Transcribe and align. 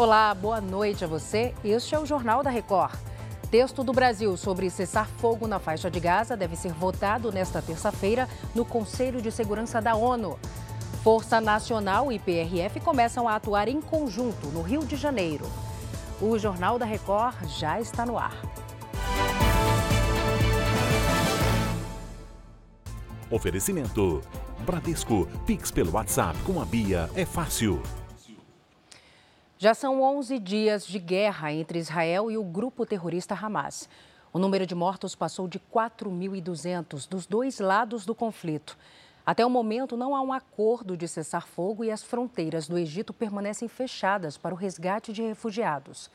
Olá, 0.00 0.32
boa 0.32 0.62
noite 0.62 1.04
a 1.04 1.06
você. 1.06 1.54
Este 1.62 1.94
é 1.94 1.98
o 1.98 2.06
Jornal 2.06 2.42
da 2.42 2.48
Record. 2.48 2.98
Texto 3.50 3.84
do 3.84 3.92
Brasil 3.92 4.34
sobre 4.34 4.70
cessar 4.70 5.06
fogo 5.06 5.46
na 5.46 5.58
faixa 5.58 5.90
de 5.90 6.00
Gaza 6.00 6.34
deve 6.34 6.56
ser 6.56 6.72
votado 6.72 7.30
nesta 7.30 7.60
terça-feira 7.60 8.26
no 8.54 8.64
Conselho 8.64 9.20
de 9.20 9.30
Segurança 9.30 9.78
da 9.78 9.94
ONU. 9.94 10.38
Força 11.04 11.38
Nacional 11.38 12.10
e 12.10 12.18
PRF 12.18 12.80
começam 12.80 13.28
a 13.28 13.36
atuar 13.36 13.68
em 13.68 13.78
conjunto 13.78 14.46
no 14.46 14.62
Rio 14.62 14.86
de 14.86 14.96
Janeiro. 14.96 15.44
O 16.18 16.38
Jornal 16.38 16.78
da 16.78 16.86
Record 16.86 17.36
já 17.58 17.78
está 17.78 18.06
no 18.06 18.16
ar. 18.16 18.40
Oferecimento: 23.30 24.22
Bradesco, 24.60 25.28
Pix 25.44 25.70
pelo 25.70 25.92
WhatsApp 25.92 26.38
com 26.44 26.58
a 26.58 26.64
Bia 26.64 27.10
é 27.14 27.26
fácil. 27.26 27.82
Já 29.62 29.74
são 29.74 30.00
11 30.00 30.38
dias 30.38 30.86
de 30.86 30.98
guerra 30.98 31.52
entre 31.52 31.78
Israel 31.78 32.30
e 32.30 32.38
o 32.38 32.42
grupo 32.42 32.86
terrorista 32.86 33.34
Hamas. 33.34 33.90
O 34.32 34.38
número 34.38 34.64
de 34.64 34.74
mortos 34.74 35.14
passou 35.14 35.46
de 35.46 35.60
4.200 35.60 37.06
dos 37.06 37.26
dois 37.26 37.60
lados 37.60 38.06
do 38.06 38.14
conflito. 38.14 38.78
Até 39.26 39.44
o 39.44 39.50
momento, 39.50 39.98
não 39.98 40.16
há 40.16 40.22
um 40.22 40.32
acordo 40.32 40.96
de 40.96 41.06
cessar 41.06 41.46
fogo 41.46 41.84
e 41.84 41.90
as 41.90 42.02
fronteiras 42.02 42.66
do 42.66 42.78
Egito 42.78 43.12
permanecem 43.12 43.68
fechadas 43.68 44.38
para 44.38 44.54
o 44.54 44.56
resgate 44.56 45.12
de 45.12 45.20
refugiados. 45.20 46.10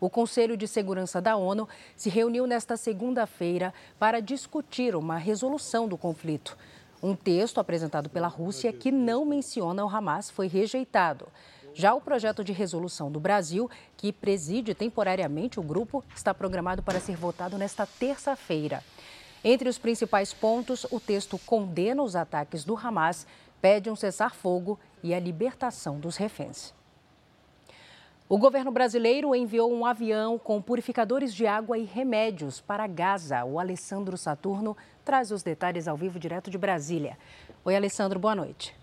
O 0.00 0.10
Conselho 0.10 0.56
de 0.56 0.66
Segurança 0.66 1.20
da 1.20 1.36
ONU 1.36 1.68
se 1.94 2.10
reuniu 2.10 2.44
nesta 2.44 2.76
segunda-feira 2.76 3.72
para 4.00 4.20
discutir 4.20 4.96
uma 4.96 5.16
resolução 5.16 5.86
do 5.86 5.96
conflito. 5.96 6.58
Um 7.00 7.14
texto 7.14 7.60
apresentado 7.60 8.10
pela 8.10 8.26
Rússia 8.26 8.72
que 8.72 8.90
não 8.90 9.24
menciona 9.24 9.84
o 9.84 9.88
Hamas 9.88 10.28
foi 10.28 10.48
rejeitado. 10.48 11.28
Já 11.72 11.94
o 11.94 12.00
projeto 12.00 12.42
de 12.42 12.52
resolução 12.52 13.10
do 13.10 13.20
Brasil, 13.20 13.70
que 13.96 14.12
preside 14.12 14.74
temporariamente 14.74 15.60
o 15.60 15.62
grupo, 15.62 16.04
está 16.14 16.34
programado 16.34 16.82
para 16.82 17.00
ser 17.00 17.16
votado 17.16 17.56
nesta 17.56 17.86
terça-feira. 17.86 18.82
Entre 19.42 19.68
os 19.68 19.78
principais 19.78 20.34
pontos, 20.34 20.84
o 20.90 21.00
texto 21.00 21.38
condena 21.38 22.02
os 22.02 22.14
ataques 22.14 22.64
do 22.64 22.76
Hamas, 22.76 23.26
pede 23.60 23.90
um 23.90 23.96
cessar-fogo 23.96 24.78
e 25.02 25.14
a 25.14 25.20
libertação 25.20 25.98
dos 25.98 26.16
reféns. 26.16 26.74
O 28.28 28.38
governo 28.38 28.70
brasileiro 28.70 29.34
enviou 29.34 29.72
um 29.72 29.84
avião 29.84 30.38
com 30.38 30.62
purificadores 30.62 31.34
de 31.34 31.46
água 31.48 31.76
e 31.76 31.84
remédios 31.84 32.60
para 32.60 32.86
Gaza. 32.86 33.44
O 33.44 33.58
Alessandro 33.58 34.16
Saturno 34.16 34.76
traz 35.04 35.32
os 35.32 35.42
detalhes 35.42 35.88
ao 35.88 35.96
vivo 35.96 36.18
direto 36.18 36.48
de 36.48 36.56
Brasília. 36.56 37.18
Oi, 37.64 37.74
Alessandro, 37.74 38.20
boa 38.20 38.36
noite. 38.36 38.79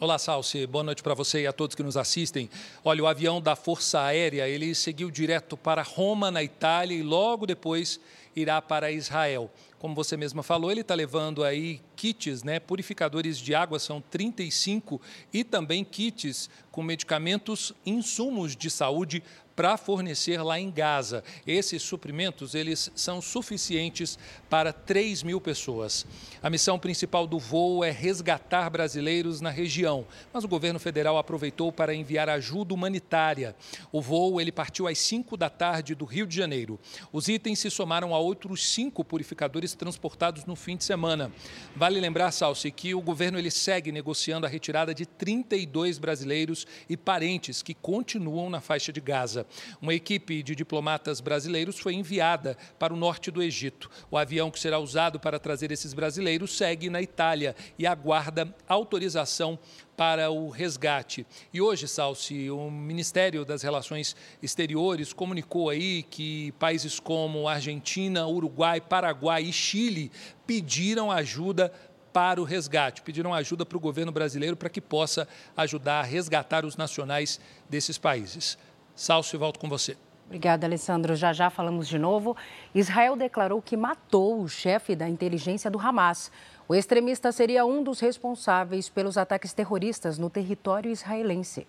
Olá, 0.00 0.18
Salsi. 0.18 0.66
Boa 0.66 0.82
noite 0.82 1.04
para 1.04 1.14
você 1.14 1.42
e 1.42 1.46
a 1.46 1.52
todos 1.52 1.76
que 1.76 1.82
nos 1.82 1.96
assistem. 1.96 2.50
Olha, 2.84 3.04
o 3.04 3.06
avião 3.06 3.40
da 3.40 3.54
Força 3.54 4.00
Aérea, 4.00 4.48
ele 4.48 4.74
seguiu 4.74 5.08
direto 5.08 5.56
para 5.56 5.82
Roma, 5.82 6.32
na 6.32 6.42
Itália, 6.42 6.96
e 6.96 7.02
logo 7.02 7.46
depois 7.46 8.00
irá 8.34 8.60
para 8.60 8.90
Israel. 8.90 9.48
Como 9.78 9.94
você 9.94 10.16
mesma 10.16 10.42
falou, 10.42 10.72
ele 10.72 10.80
está 10.80 10.96
levando 10.96 11.44
aí 11.44 11.80
kits, 11.94 12.42
né, 12.42 12.58
purificadores 12.58 13.38
de 13.38 13.54
água, 13.54 13.78
são 13.78 14.00
35, 14.00 15.00
e 15.32 15.44
também 15.44 15.84
kits 15.84 16.50
com 16.72 16.82
medicamentos, 16.82 17.72
insumos 17.86 18.56
de 18.56 18.70
saúde 18.70 19.22
para 19.54 19.76
fornecer 19.76 20.42
lá 20.42 20.58
em 20.58 20.70
Gaza. 20.70 21.22
Esses 21.46 21.82
suprimentos 21.82 22.54
eles 22.54 22.90
são 22.94 23.22
suficientes 23.22 24.18
para 24.50 24.72
3 24.72 25.22
mil 25.22 25.40
pessoas. 25.40 26.06
A 26.42 26.50
missão 26.50 26.78
principal 26.78 27.26
do 27.26 27.38
voo 27.38 27.84
é 27.84 27.90
resgatar 27.90 28.68
brasileiros 28.68 29.40
na 29.40 29.50
região, 29.50 30.06
mas 30.32 30.44
o 30.44 30.48
governo 30.48 30.78
federal 30.78 31.16
aproveitou 31.16 31.72
para 31.72 31.94
enviar 31.94 32.28
ajuda 32.28 32.74
humanitária. 32.74 33.54
O 33.92 34.00
voo 34.00 34.40
ele 34.40 34.52
partiu 34.52 34.88
às 34.88 34.98
5 34.98 35.36
da 35.36 35.48
tarde 35.48 35.94
do 35.94 36.04
Rio 36.04 36.26
de 36.26 36.36
Janeiro. 36.36 36.78
Os 37.12 37.28
itens 37.28 37.58
se 37.58 37.70
somaram 37.70 38.14
a 38.14 38.18
outros 38.18 38.66
cinco 38.66 39.04
purificadores 39.04 39.74
transportados 39.74 40.44
no 40.44 40.56
fim 40.56 40.76
de 40.76 40.84
semana. 40.84 41.32
Vale 41.76 42.00
lembrar, 42.00 42.30
Salsi, 42.30 42.70
que 42.70 42.94
o 42.94 43.00
governo 43.00 43.38
ele 43.38 43.50
segue 43.50 43.92
negociando 43.92 44.46
a 44.46 44.48
retirada 44.48 44.94
de 44.94 45.06
32 45.06 45.98
brasileiros 45.98 46.66
e 46.88 46.96
parentes 46.96 47.62
que 47.62 47.74
continuam 47.74 48.50
na 48.50 48.60
faixa 48.60 48.92
de 48.92 49.00
Gaza. 49.00 49.43
Uma 49.80 49.94
equipe 49.94 50.42
de 50.42 50.54
diplomatas 50.54 51.20
brasileiros 51.20 51.78
foi 51.78 51.94
enviada 51.94 52.56
para 52.78 52.92
o 52.92 52.96
norte 52.96 53.30
do 53.30 53.42
Egito. 53.42 53.90
O 54.10 54.16
avião 54.16 54.50
que 54.50 54.58
será 54.58 54.78
usado 54.78 55.18
para 55.20 55.38
trazer 55.38 55.70
esses 55.72 55.94
brasileiros 55.94 56.56
segue 56.56 56.90
na 56.90 57.00
Itália 57.00 57.54
e 57.78 57.86
aguarda 57.86 58.54
autorização 58.68 59.58
para 59.96 60.30
o 60.30 60.48
resgate. 60.50 61.26
E 61.52 61.60
hoje, 61.60 61.86
Salsi, 61.86 62.50
o 62.50 62.70
Ministério 62.70 63.44
das 63.44 63.62
Relações 63.62 64.16
Exteriores 64.42 65.12
comunicou 65.12 65.70
aí 65.70 66.02
que 66.02 66.52
países 66.52 66.98
como 66.98 67.48
Argentina, 67.48 68.26
Uruguai, 68.26 68.80
Paraguai 68.80 69.44
e 69.44 69.52
Chile 69.52 70.10
pediram 70.46 71.10
ajuda 71.10 71.72
para 72.12 72.40
o 72.40 72.44
resgate, 72.44 73.02
pediram 73.02 73.34
ajuda 73.34 73.66
para 73.66 73.76
o 73.76 73.80
governo 73.80 74.12
brasileiro 74.12 74.56
para 74.56 74.70
que 74.70 74.80
possa 74.80 75.26
ajudar 75.56 75.98
a 75.98 76.04
resgatar 76.04 76.64
os 76.64 76.76
nacionais 76.76 77.40
desses 77.68 77.98
países. 77.98 78.56
Salso, 78.94 79.38
volto 79.38 79.58
com 79.58 79.68
você. 79.68 79.96
Obrigada, 80.26 80.66
Alessandro. 80.66 81.14
Já 81.14 81.32
já 81.32 81.50
falamos 81.50 81.86
de 81.86 81.98
novo. 81.98 82.36
Israel 82.74 83.16
declarou 83.16 83.60
que 83.60 83.76
matou 83.76 84.40
o 84.40 84.48
chefe 84.48 84.96
da 84.96 85.08
inteligência 85.08 85.70
do 85.70 85.78
Hamas. 85.78 86.30
O 86.66 86.74
extremista 86.74 87.30
seria 87.30 87.66
um 87.66 87.82
dos 87.82 88.00
responsáveis 88.00 88.88
pelos 88.88 89.18
ataques 89.18 89.52
terroristas 89.52 90.18
no 90.18 90.30
território 90.30 90.90
israelense. 90.90 91.66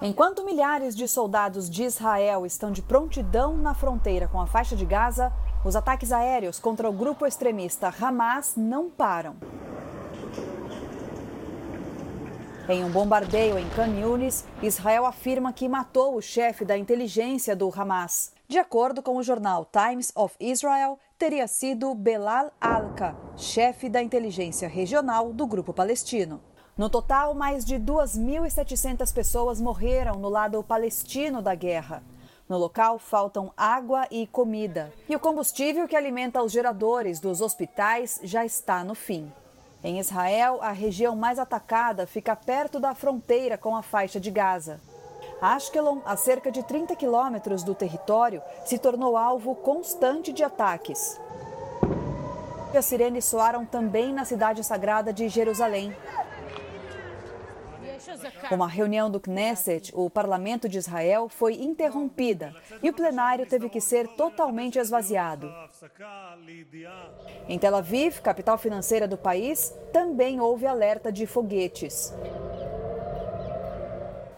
Enquanto 0.00 0.44
milhares 0.44 0.96
de 0.96 1.06
soldados 1.06 1.68
de 1.68 1.84
Israel 1.84 2.44
estão 2.46 2.72
de 2.72 2.82
prontidão 2.82 3.56
na 3.56 3.74
fronteira 3.74 4.26
com 4.26 4.40
a 4.40 4.46
faixa 4.46 4.74
de 4.74 4.84
Gaza, 4.84 5.32
os 5.64 5.76
ataques 5.76 6.12
aéreos 6.12 6.58
contra 6.58 6.88
o 6.88 6.92
grupo 6.92 7.26
extremista 7.26 7.92
Hamas 8.00 8.54
não 8.56 8.90
param. 8.90 9.36
Em 12.68 12.84
um 12.84 12.90
bombardeio 12.90 13.58
em 13.58 13.68
Khan 13.70 13.88
Yunis, 13.88 14.44
Israel 14.62 15.04
afirma 15.04 15.52
que 15.52 15.68
matou 15.68 16.14
o 16.14 16.22
chefe 16.22 16.64
da 16.64 16.78
inteligência 16.78 17.56
do 17.56 17.68
Hamas. 17.74 18.32
De 18.46 18.56
acordo 18.56 19.02
com 19.02 19.16
o 19.16 19.22
jornal 19.22 19.66
Times 19.66 20.12
of 20.14 20.36
Israel, 20.38 20.96
teria 21.18 21.48
sido 21.48 21.92
Belal 21.92 22.52
Alka, 22.60 23.16
chefe 23.36 23.88
da 23.88 24.00
inteligência 24.00 24.68
regional 24.68 25.32
do 25.32 25.44
grupo 25.44 25.74
palestino. 25.74 26.40
No 26.78 26.88
total, 26.88 27.34
mais 27.34 27.64
de 27.64 27.80
2.700 27.80 29.12
pessoas 29.12 29.60
morreram 29.60 30.20
no 30.20 30.28
lado 30.28 30.62
palestino 30.62 31.42
da 31.42 31.56
guerra. 31.56 32.00
No 32.48 32.58
local 32.58 32.96
faltam 32.96 33.52
água 33.56 34.06
e 34.08 34.24
comida, 34.24 34.92
e 35.08 35.16
o 35.16 35.20
combustível 35.20 35.88
que 35.88 35.96
alimenta 35.96 36.40
os 36.40 36.52
geradores 36.52 37.18
dos 37.18 37.40
hospitais 37.40 38.20
já 38.22 38.44
está 38.44 38.84
no 38.84 38.94
fim. 38.94 39.32
Em 39.84 39.98
Israel, 39.98 40.60
a 40.62 40.70
região 40.70 41.16
mais 41.16 41.40
atacada 41.40 42.06
fica 42.06 42.36
perto 42.36 42.78
da 42.78 42.94
fronteira 42.94 43.58
com 43.58 43.74
a 43.74 43.82
faixa 43.82 44.20
de 44.20 44.30
Gaza. 44.30 44.80
Ashkelon, 45.40 45.98
a 46.06 46.16
cerca 46.16 46.52
de 46.52 46.62
30 46.62 46.94
quilômetros 46.94 47.64
do 47.64 47.74
território, 47.74 48.40
se 48.64 48.78
tornou 48.78 49.16
alvo 49.16 49.56
constante 49.56 50.32
de 50.32 50.44
ataques. 50.44 51.20
As 52.72 52.84
sirenes 52.86 53.24
soaram 53.24 53.66
também 53.66 54.12
na 54.14 54.24
cidade 54.24 54.62
sagrada 54.62 55.12
de 55.12 55.28
Jerusalém. 55.28 55.94
Uma 58.50 58.68
reunião 58.68 59.10
do 59.10 59.20
Knesset, 59.20 59.92
o 59.94 60.10
parlamento 60.10 60.68
de 60.68 60.78
Israel, 60.78 61.28
foi 61.28 61.54
interrompida 61.54 62.54
e 62.82 62.90
o 62.90 62.92
plenário 62.92 63.46
teve 63.46 63.68
que 63.68 63.80
ser 63.80 64.06
totalmente 64.08 64.78
esvaziado. 64.78 65.52
Em 67.48 67.58
Tel 67.58 67.76
Aviv, 67.76 68.20
capital 68.20 68.58
financeira 68.58 69.08
do 69.08 69.16
país, 69.16 69.74
também 69.92 70.40
houve 70.40 70.66
alerta 70.66 71.12
de 71.12 71.26
foguetes. 71.26 72.12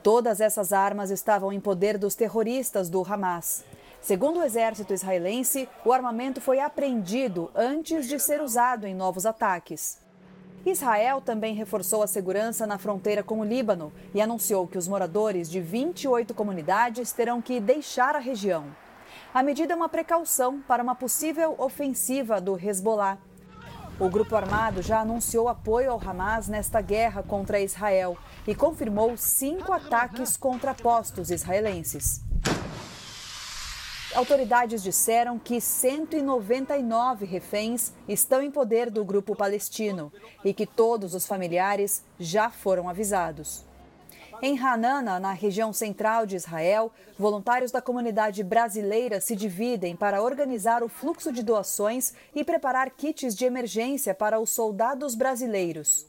Todas 0.03 0.41
essas 0.41 0.73
armas 0.73 1.11
estavam 1.11 1.51
em 1.51 1.59
poder 1.59 1.97
dos 1.97 2.15
terroristas 2.15 2.91
do 2.91 3.03
Hamas. 3.03 3.65
Segundo 4.03 4.41
o 4.41 4.43
exército 4.43 4.93
israelense, 4.93 5.67
o 5.83 5.91
armamento 5.91 6.39
foi 6.39 6.61
apreendido 6.61 7.51
antes 7.55 8.07
de 8.07 8.19
ser 8.19 8.43
usado 8.43 8.87
em 8.87 8.95
novos 8.95 9.25
ataques. 9.25 10.04
Israel 10.65 11.21
também 11.21 11.55
reforçou 11.55 12.03
a 12.03 12.07
segurança 12.07 12.67
na 12.67 12.79
fronteira 12.79 13.23
com 13.23 13.41
o 13.41 13.45
Líbano 13.45 13.93
e 14.15 14.21
anunciou 14.21 14.67
que 14.67 14.79
os 14.79 14.89
moradores 14.89 15.51
de 15.51 15.61
28 15.61 16.33
comunidades 16.33 17.13
terão 17.13 17.43
que 17.43 17.61
deixar 17.61 18.17
a 18.17 18.19
região. 18.19 18.65
A 19.35 19.43
medida 19.43 19.75
é 19.75 19.77
uma 19.77 19.89
precaução 19.91 20.61
para 20.67 20.83
uma 20.83 20.95
possível 20.95 21.55
ofensiva 21.59 22.41
do 22.41 22.59
Hezbollah. 22.59 23.19
O 24.01 24.09
grupo 24.09 24.35
armado 24.35 24.81
já 24.81 25.01
anunciou 25.01 25.49
apoio 25.49 25.93
ao 25.93 26.01
Hamas 26.01 26.49
nesta 26.49 26.81
guerra 26.81 27.23
contra 27.23 27.61
Israel 27.61 28.17
e 28.47 28.55
confirmou 28.55 29.17
cinco 29.17 29.71
ataques 29.71 30.37
contra 30.37 30.75
postos 30.75 31.31
israelenses. 31.31 32.24
Autoridades 34.15 34.81
disseram 34.81 35.41
que 35.41 35.61
199 35.61 37.27
reféns 37.27 37.93
estão 38.09 38.41
em 38.41 38.49
poder 38.49 38.89
do 38.89 39.05
grupo 39.05 39.35
palestino 39.35 40.13
e 40.45 40.55
que 40.55 40.67
todos 40.67 41.15
os 41.15 41.27
familiares 41.27 42.05
já 42.19 42.49
foram 42.49 42.89
avisados. 42.89 43.65
Em 44.41 44.57
Hanana, 44.57 45.19
na 45.19 45.33
região 45.33 45.73
central 45.73 46.27
de 46.27 46.37
Israel, 46.37 46.93
voluntários 47.19 47.73
da 47.73 47.83
comunidade 47.83 48.45
brasileira 48.45 49.21
se 49.21 49.35
dividem 49.35 49.97
para 49.97 50.23
organizar 50.23 50.85
o 50.85 50.89
fluxo 50.89 51.33
de 51.33 51.43
doações 51.43 52.15
e 52.33 52.45
preparar 52.45 52.91
kits 52.91 53.35
de 53.35 53.45
emergência 53.45 54.15
para 54.15 54.39
os 54.39 54.51
soldados 54.51 55.17
brasileiros. 55.17 56.07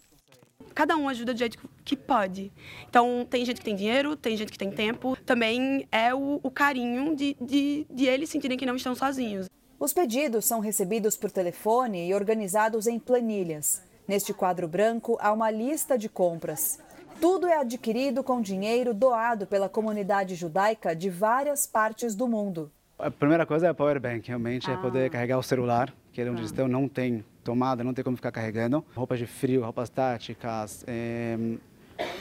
Cada 0.75 0.98
um 0.98 1.07
ajuda 1.07 1.34
do 1.34 1.38
jeito 1.38 1.57
que 1.86 1.96
pode. 1.96 2.52
Então, 2.90 3.25
tem 3.30 3.46
gente 3.46 3.60
que 3.60 3.66
tem 3.66 3.78
dinheiro, 3.78 4.13
tem 4.18 4.36
gente 4.36 4.52
que 4.52 4.57
tem 4.57 4.69
tempo. 4.69 5.18
Também 5.25 5.88
é 5.90 6.13
o, 6.13 6.42
o 6.44 6.52
carinho 6.52 7.16
de, 7.16 7.36
de, 7.40 7.88
de 7.90 8.06
eles 8.06 8.30
sentirem 8.30 8.57
que 8.57 8.66
não 8.66 8.75
estão 8.75 8.94
sozinhos. 8.94 9.50
Os 9.80 9.94
pedidos 9.94 10.46
são 10.46 10.60
recebidos 10.60 11.16
por 11.16 11.31
telefone 11.31 12.10
e 12.10 12.13
organizados 12.13 12.88
em 12.88 13.00
planilhas. 13.00 13.81
Neste 14.06 14.34
quadro 14.34 14.68
branco 14.68 15.18
há 15.22 15.31
uma 15.31 15.50
lista 15.50 15.98
de 15.98 16.10
compras. 16.10 16.78
Tudo 17.22 17.48
é 17.48 17.57
adquirido 17.57 18.22
com 18.22 18.42
dinheiro 18.42 18.94
doado 18.94 19.48
pela 19.48 19.69
comunidade 19.69 20.36
judaica 20.36 20.94
de 20.94 21.10
várias 21.10 21.66
partes 21.66 22.13
do 22.16 22.28
mundo. 22.28 22.69
A 23.00 23.10
primeira 23.10 23.46
coisa 23.46 23.68
é 23.68 23.69
a 23.69 23.74
power 23.74 24.00
bank, 24.00 24.28
realmente, 24.28 24.69
ah. 24.69 24.74
é 24.74 24.78
poder 24.78 25.10
carregar 25.10 25.38
o 25.38 25.44
celular, 25.44 25.94
que 26.12 26.22
é 26.22 26.30
onde 26.30 26.42
ah. 26.42 26.46
estão 26.46 26.68
não 26.68 26.88
tem 26.88 27.24
tomada, 27.45 27.83
não 27.83 27.94
tem 27.94 28.03
como 28.03 28.18
ficar 28.18 28.31
carregando. 28.31 28.83
Roupas 28.94 29.19
de 29.19 29.27
frio, 29.27 29.63
roupas 29.63 29.89
táticas, 29.89 30.83
é, 30.88 31.38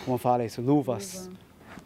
como 0.05 0.19
fala 0.19 0.45
isso, 0.45 0.61
luvas. 0.63 1.27
Luva 1.27 1.45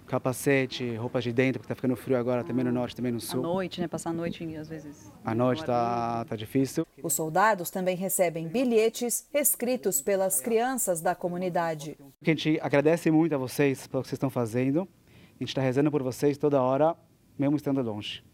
capacete, 0.08 0.96
roupas 0.96 1.22
de 1.22 1.32
dentro, 1.32 1.60
porque 1.60 1.72
está 1.72 1.74
ficando 1.74 1.94
frio 1.94 2.16
agora, 2.16 2.42
também 2.42 2.64
no 2.64 2.72
norte, 2.72 2.96
também 2.96 3.12
no 3.12 3.20
sul. 3.20 3.40
À 3.40 3.42
noite, 3.42 3.80
né? 3.80 3.86
Passar 3.86 4.10
a 4.10 4.12
noite 4.12 4.42
às 4.56 4.68
vezes. 4.68 5.12
À 5.24 5.34
noite 5.34 5.60
está 5.60 6.24
tá 6.24 6.34
difícil. 6.34 6.86
Os 7.02 7.12
soldados 7.12 7.70
também 7.70 7.94
recebem 7.94 8.48
bilhetes 8.48 9.28
escritos 9.32 10.00
pelas 10.00 10.40
crianças 10.40 11.00
da 11.00 11.14
comunidade. 11.14 11.96
A 12.22 12.24
gente 12.24 12.58
agradece 12.62 13.10
muito 13.10 13.34
a 13.34 13.38
vocês 13.38 13.86
pelo 13.86 14.02
que 14.02 14.08
vocês 14.08 14.16
estão 14.16 14.30
fazendo. 14.30 14.88
A 15.36 15.44
gente 15.44 15.50
está 15.50 15.60
rezando 15.60 15.90
por 15.90 16.02
vocês 16.02 16.38
toda 16.38 16.60
hora, 16.60 16.96
mesmo 17.38 17.56
estando 17.56 17.82
longe 17.82 18.27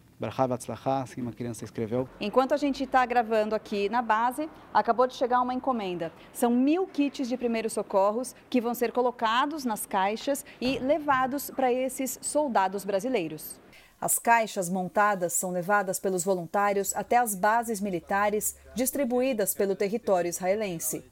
assim 1.02 1.20
uma 1.20 1.32
criança 1.32 1.64
escreveu. 1.64 2.08
Enquanto 2.20 2.55
a 2.55 2.56
gente 2.56 2.84
está 2.84 3.05
gravando 3.05 3.55
aqui 3.55 3.88
na 3.88 4.00
base, 4.00 4.49
acabou 4.72 5.06
de 5.06 5.14
chegar 5.14 5.40
uma 5.40 5.55
encomenda. 5.55 6.12
São 6.32 6.50
mil 6.50 6.87
kits 6.87 7.28
de 7.28 7.37
primeiros 7.37 7.72
socorros 7.72 8.34
que 8.49 8.61
vão 8.61 8.75
ser 8.75 8.93
colocados 8.93 9.64
nas 9.64 9.87
caixas 9.87 10.44
e 10.61 10.78
levados 10.78 11.50
para 11.50 11.72
esses 11.72 12.19
soldados 12.22 12.84
brasileiros. 12.84 13.61
As 14.00 14.19
caixas 14.19 14.69
montadas 14.69 15.32
são 15.32 15.50
levadas 15.50 15.99
pelos 15.99 16.25
voluntários 16.25 16.94
até 16.94 17.16
as 17.16 17.34
bases 17.34 17.81
militares 17.81 18.56
distribuídas 18.75 19.55
pelo 19.55 19.75
território 19.75 20.28
israelense. 20.28 21.02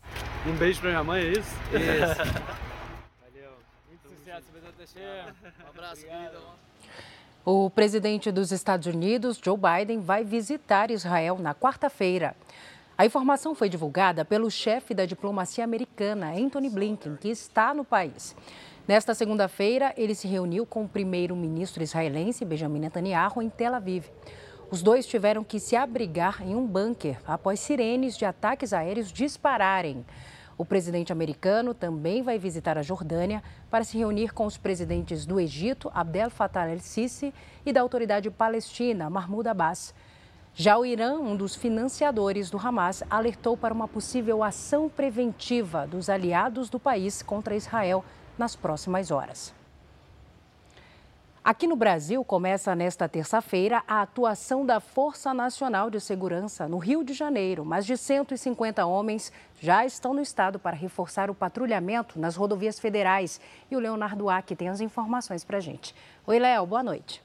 Um 0.47 0.55
beijo 0.57 0.81
para 0.81 0.91
minha 0.91 1.05
mãe, 1.05 1.23
é 1.23 1.29
isso? 1.31 1.51
Isso. 1.73 2.33
Valeu. 3.23 3.53
Muito 3.89 4.09
sucesso, 4.09 4.45
Um 5.65 5.69
abraço, 5.71 6.03
querido. 6.03 6.72
O 7.45 7.69
presidente 7.69 8.31
dos 8.31 8.53
Estados 8.53 8.87
Unidos, 8.87 9.41
Joe 9.45 9.59
Biden, 9.59 9.99
vai 9.99 10.23
visitar 10.23 10.93
Israel 10.93 11.39
na 11.41 11.53
quarta-feira. 11.53 12.37
A 12.97 13.05
informação 13.05 13.53
foi 13.53 13.69
divulgada 13.69 14.25
pelo 14.25 14.49
chefe 14.49 14.95
da 14.95 15.05
diplomacia 15.05 15.65
americana, 15.65 16.31
Anthony 16.37 16.71
Blinken, 16.71 17.17
que 17.17 17.29
está 17.29 17.75
no 17.75 17.85
país. 17.85 18.37
Nesta 18.87 19.13
segunda-feira, 19.13 19.93
ele 19.97 20.15
se 20.15 20.29
reuniu 20.29 20.65
com 20.65 20.85
o 20.85 20.89
primeiro-ministro 20.89 21.83
israelense, 21.83 22.45
Benjamin 22.45 22.79
Netanyahu, 22.79 23.43
em 23.43 23.51
Tel 23.51 23.75
Aviv. 23.75 24.05
Os 24.71 24.81
dois 24.81 25.05
tiveram 25.05 25.43
que 25.43 25.59
se 25.59 25.75
abrigar 25.75 26.43
em 26.43 26.55
um 26.55 26.65
bunker 26.65 27.19
após 27.27 27.59
sirenes 27.59 28.17
de 28.17 28.25
ataques 28.25 28.73
aéreos 28.73 29.11
dispararem. 29.11 30.07
O 30.63 30.65
presidente 30.65 31.11
americano 31.11 31.75
também 31.75 32.23
vai 32.23 32.39
visitar 32.39 32.79
a 32.79 32.83
Jordânia 32.83 33.43
para 33.69 33.83
se 33.83 33.99
reunir 33.99 34.33
com 34.33 34.47
os 34.47 34.57
presidentes 34.57 35.27
do 35.27 35.41
Egito, 35.41 35.91
Abdel 35.93 36.31
Fattah 36.31 36.71
el-Sisi, 36.71 37.35
e 37.67 37.73
da 37.73 37.81
autoridade 37.81 38.31
palestina, 38.31 39.11
Mahmoud 39.11 39.49
Abbas. 39.49 39.93
Já 40.55 40.79
o 40.79 40.87
Irã, 40.87 41.19
um 41.19 41.35
dos 41.35 41.57
financiadores 41.57 42.49
do 42.49 42.59
Hamas, 42.59 43.03
alertou 43.11 43.57
para 43.57 43.75
uma 43.75 43.89
possível 43.89 44.45
ação 44.45 44.89
preventiva 44.89 45.85
dos 45.85 46.09
aliados 46.09 46.71
do 46.71 46.79
país 46.79 47.23
contra 47.23 47.57
Israel 47.57 48.05
nas 48.39 48.55
próximas 48.55 49.11
horas. 49.11 49.53
Aqui 51.45 51.67
no 51.67 51.75
Brasil, 51.75 52.25
começa 52.25 52.73
nesta 52.73 53.09
terça-feira 53.09 53.83
a 53.89 54.03
atuação 54.03 54.65
da 54.65 54.79
Força 54.79 55.35
Nacional 55.35 55.91
de 55.91 56.01
Segurança 56.01 56.69
no 56.69 56.79
Rio 56.79 57.03
de 57.03 57.13
Janeiro. 57.13 57.65
Mais 57.65 57.85
de 57.85 57.97
150 57.97 58.87
homens 58.87 59.33
já 59.61 59.85
estão 59.85 60.15
no 60.15 60.21
estado 60.21 60.61
para 60.61 60.77
reforçar 60.77 61.29
o 61.31 61.35
patrulhamento 61.35 62.17
nas 62.17 62.37
rodovias 62.37 62.79
federais. 62.79 63.41
E 63.69 63.75
o 63.75 63.81
Leonardo 63.81 64.31
Aque 64.31 64.55
tem 64.55 64.69
as 64.69 64.81
informações 64.81 65.43
para 65.43 65.57
a 65.57 65.61
gente. 65.61 65.93
Oi, 66.29 66.39
Léo, 66.39 66.65
boa 66.65 66.83
noite. 66.85 67.21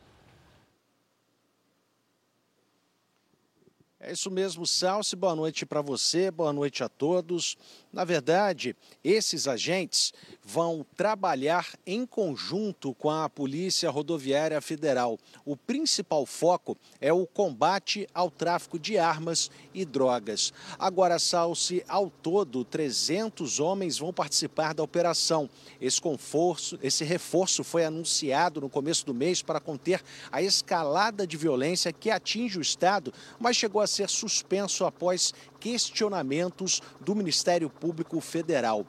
É 4.00 4.12
isso 4.12 4.30
mesmo, 4.30 4.64
Salsi. 4.68 5.16
Boa 5.16 5.36
noite 5.36 5.66
para 5.66 5.82
você, 5.82 6.30
boa 6.30 6.54
noite 6.54 6.84
a 6.84 6.90
todos. 6.90 7.58
Na 7.92 8.06
verdade, 8.06 8.76
esses 9.04 9.48
agentes 9.48 10.14
vão 10.44 10.86
trabalhar 10.96 11.68
em 11.84 12.06
conjunto 12.06 12.94
com 12.94 13.10
a 13.10 13.28
Polícia 13.28 13.90
Rodoviária 13.90 14.62
Federal. 14.62 15.18
O 15.44 15.58
principal 15.58 16.28
foco 16.28 16.78
é 17.02 17.12
o 17.12 17.26
combate 17.26 18.08
ao 18.14 18.30
tráfico 18.30 18.78
de 18.78 19.00
armas 19.00 19.50
e 19.74 19.84
drogas. 19.84 20.54
Agora, 20.78 21.18
Salsi, 21.18 21.84
ao 21.88 22.12
todo, 22.12 22.64
300 22.64 23.60
homens 23.60 23.98
vão 23.98 24.14
participar 24.14 24.76
da 24.76 24.84
operação. 24.84 25.50
Esse, 25.82 26.00
conforto, 26.00 26.78
esse 26.84 27.04
reforço 27.04 27.64
foi 27.64 27.84
anunciado 27.84 28.62
no 28.62 28.70
começo 28.70 29.04
do 29.08 29.14
mês 29.14 29.42
para 29.42 29.60
conter 29.60 30.04
a 30.32 30.40
escalada 30.40 31.26
de 31.26 31.36
violência 31.36 31.92
que 31.92 32.12
atinge 32.12 32.60
o 32.60 32.62
Estado, 32.62 33.12
mas 33.40 33.58
chegou 33.58 33.82
a 33.82 33.87
ser 33.88 34.10
suspenso 34.10 34.86
após 34.86 35.34
questionamentos 35.60 36.82
do 37.02 37.16
Ministério 37.16 37.70
Público 37.70 38.20
Federal. 38.22 38.86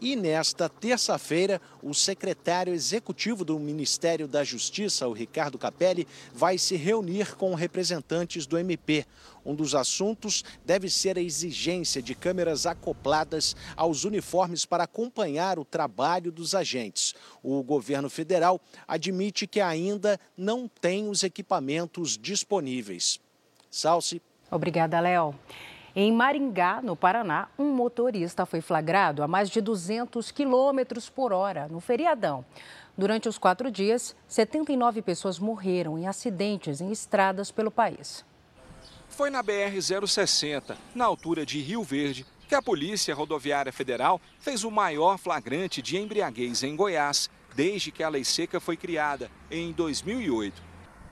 E 0.00 0.16
nesta 0.16 0.68
terça-feira, 0.68 1.60
o 1.82 1.94
secretário 1.94 2.74
executivo 2.74 3.44
do 3.44 3.58
Ministério 3.58 4.26
da 4.26 4.42
Justiça, 4.42 5.06
o 5.06 5.12
Ricardo 5.12 5.58
Capelli, 5.58 6.06
vai 6.32 6.58
se 6.58 6.76
reunir 6.76 7.36
com 7.36 7.54
representantes 7.54 8.46
do 8.46 8.58
MP. 8.58 9.06
Um 9.44 9.54
dos 9.54 9.74
assuntos 9.74 10.44
deve 10.64 10.88
ser 10.88 11.18
a 11.18 11.22
exigência 11.22 12.00
de 12.00 12.14
câmeras 12.14 12.66
acopladas 12.66 13.56
aos 13.76 14.04
uniformes 14.04 14.64
para 14.64 14.84
acompanhar 14.84 15.58
o 15.58 15.64
trabalho 15.64 16.32
dos 16.32 16.54
agentes. 16.54 17.14
O 17.42 17.62
governo 17.62 18.08
federal 18.08 18.60
admite 18.86 19.46
que 19.46 19.60
ainda 19.60 20.18
não 20.36 20.68
tem 20.68 21.08
os 21.08 21.22
equipamentos 21.22 22.16
disponíveis. 22.16 23.20
Salce. 23.70 24.20
Obrigada, 24.52 25.00
Léo. 25.00 25.34
Em 25.96 26.12
Maringá, 26.12 26.82
no 26.82 26.94
Paraná, 26.94 27.48
um 27.58 27.72
motorista 27.72 28.44
foi 28.44 28.60
flagrado 28.60 29.22
a 29.22 29.28
mais 29.28 29.48
de 29.48 29.62
200 29.62 30.30
quilômetros 30.30 31.08
por 31.08 31.32
hora 31.32 31.68
no 31.68 31.80
feriadão. 31.80 32.44
Durante 32.96 33.30
os 33.30 33.38
quatro 33.38 33.70
dias, 33.70 34.14
79 34.28 35.00
pessoas 35.00 35.38
morreram 35.38 35.98
em 35.98 36.06
acidentes 36.06 36.82
em 36.82 36.92
estradas 36.92 37.50
pelo 37.50 37.70
país. 37.70 38.26
Foi 39.08 39.30
na 39.30 39.42
BR-060, 39.42 40.76
na 40.94 41.06
altura 41.06 41.46
de 41.46 41.58
Rio 41.58 41.82
Verde, 41.82 42.26
que 42.46 42.54
a 42.54 42.60
Polícia 42.60 43.14
Rodoviária 43.14 43.72
Federal 43.72 44.20
fez 44.38 44.64
o 44.64 44.70
maior 44.70 45.16
flagrante 45.16 45.80
de 45.80 45.96
embriaguez 45.96 46.62
em 46.62 46.76
Goiás 46.76 47.30
desde 47.54 47.90
que 47.90 48.02
a 48.02 48.08
lei 48.10 48.24
seca 48.24 48.60
foi 48.60 48.76
criada, 48.76 49.30
em 49.50 49.72
2008. 49.72 50.62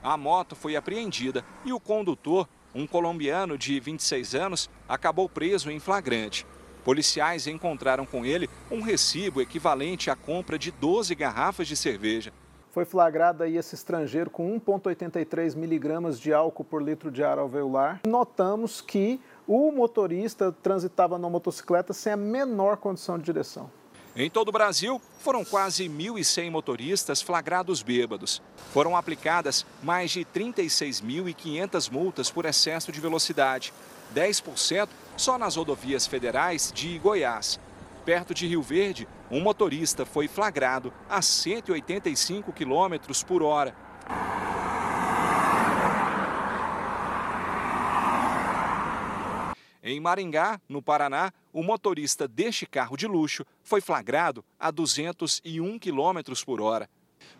A 0.03 0.17
moto 0.17 0.55
foi 0.55 0.75
apreendida 0.75 1.43
e 1.65 1.73
o 1.73 1.79
condutor 1.79 2.47
um 2.73 2.87
colombiano 2.87 3.57
de 3.57 3.79
26 3.79 4.35
anos 4.35 4.69
acabou 4.87 5.27
preso 5.27 5.69
em 5.69 5.79
flagrante. 5.79 6.45
Policiais 6.83 7.45
encontraram 7.47 8.05
com 8.05 8.25
ele 8.25 8.49
um 8.71 8.81
recibo 8.81 9.41
equivalente 9.41 10.09
à 10.09 10.15
compra 10.15 10.57
de 10.57 10.71
12 10.71 11.13
garrafas 11.13 11.67
de 11.67 11.75
cerveja. 11.75 12.33
Foi 12.71 12.85
flagrado 12.85 13.43
aí 13.43 13.57
esse 13.57 13.75
estrangeiro 13.75 14.29
com 14.29 14.57
1,83 14.59 15.55
miligramas 15.57 16.17
de 16.17 16.33
álcool 16.33 16.63
por 16.63 16.81
litro 16.81 17.11
de 17.11 17.21
ar 17.21 17.37
alveolar. 17.37 17.99
Notamos 18.07 18.79
que 18.79 19.19
o 19.45 19.71
motorista 19.71 20.53
transitava 20.63 21.17
na 21.17 21.29
motocicleta 21.29 21.91
sem 21.91 22.13
a 22.13 22.17
menor 22.17 22.77
condição 22.77 23.17
de 23.17 23.25
direção. 23.25 23.69
Em 24.13 24.29
todo 24.29 24.49
o 24.49 24.51
Brasil, 24.51 25.01
foram 25.19 25.45
quase 25.45 25.87
1.100 25.87 26.51
motoristas 26.51 27.21
flagrados 27.21 27.81
bêbados. 27.81 28.41
Foram 28.73 28.97
aplicadas 28.97 29.65
mais 29.81 30.11
de 30.11 30.25
36.500 30.25 31.89
multas 31.89 32.29
por 32.29 32.43
excesso 32.45 32.91
de 32.91 32.99
velocidade, 32.99 33.73
10% 34.13 34.89
só 35.15 35.37
nas 35.37 35.55
rodovias 35.55 36.05
federais 36.07 36.73
de 36.75 36.99
Goiás. 36.99 37.57
Perto 38.03 38.33
de 38.33 38.45
Rio 38.47 38.61
Verde, 38.61 39.07
um 39.29 39.39
motorista 39.39 40.05
foi 40.05 40.27
flagrado 40.27 40.91
a 41.09 41.21
185 41.21 42.51
km 42.51 43.23
por 43.25 43.41
hora. 43.41 43.73
Em 49.91 49.99
Maringá, 49.99 50.57
no 50.69 50.81
Paraná, 50.81 51.33
o 51.51 51.61
motorista 51.61 52.25
deste 52.25 52.65
carro 52.65 52.95
de 52.95 53.05
luxo 53.05 53.45
foi 53.61 53.81
flagrado 53.81 54.41
a 54.57 54.71
201 54.71 55.77
km 55.77 56.33
por 56.45 56.61
hora. 56.61 56.89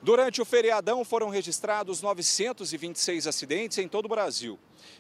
Durante 0.02 0.42
o 0.42 0.46
feriadão 0.46 1.06
foram 1.06 1.30
registrados 1.30 2.02
926 2.02 3.26
acidentes 3.26 3.78
em 3.78 3.88
todo 3.88 4.04
o 4.04 4.10
Brasil. 4.10 4.60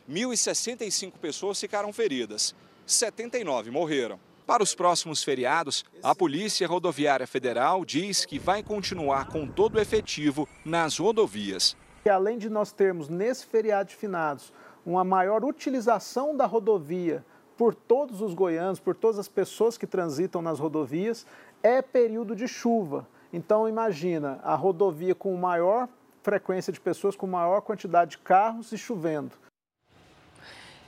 1.065 0.10 1.18
pessoas 1.20 1.60
ficaram 1.60 1.92
feridas, 1.92 2.56
79 2.86 3.70
morreram. 3.70 4.18
Para 4.48 4.64
os 4.64 4.74
próximos 4.74 5.22
feriados, 5.22 5.84
a 6.02 6.16
Polícia 6.16 6.66
Rodoviária 6.66 7.28
Federal 7.28 7.84
diz 7.84 8.24
que 8.24 8.40
vai 8.40 8.64
continuar 8.64 9.28
com 9.28 9.46
todo 9.46 9.76
o 9.76 9.82
efetivo 9.82 10.48
nas 10.64 10.98
rodovias. 10.98 11.76
E 12.06 12.10
além 12.10 12.38
de 12.38 12.50
nós 12.50 12.72
termos 12.72 13.10
nesse 13.10 13.46
feriado 13.46 13.90
de 13.90 13.96
finados 13.98 14.54
uma 14.86 15.04
maior 15.04 15.44
utilização 15.44 16.36
da 16.36 16.46
rodovia 16.46 17.26
por 17.62 17.76
todos 17.76 18.24
os 18.24 18.34
goianos, 18.34 18.80
por 18.80 18.96
todas 18.96 19.20
as 19.20 19.28
pessoas 19.28 19.78
que 19.78 19.86
transitam 19.86 20.42
nas 20.42 20.58
rodovias, 20.58 21.28
é 21.62 21.80
período 21.80 22.36
de 22.36 22.48
chuva. 22.48 23.08
Então 23.32 23.70
imagina 23.70 24.40
a 24.42 24.56
rodovia 24.56 25.14
com 25.14 25.38
maior 25.38 25.88
frequência 26.24 26.74
de 26.74 26.82
pessoas, 26.82 27.16
com 27.16 27.28
maior 27.28 27.62
quantidade 27.62 28.12
de 28.12 28.18
carros 28.18 28.72
e 28.72 28.80
chovendo. 28.80 29.34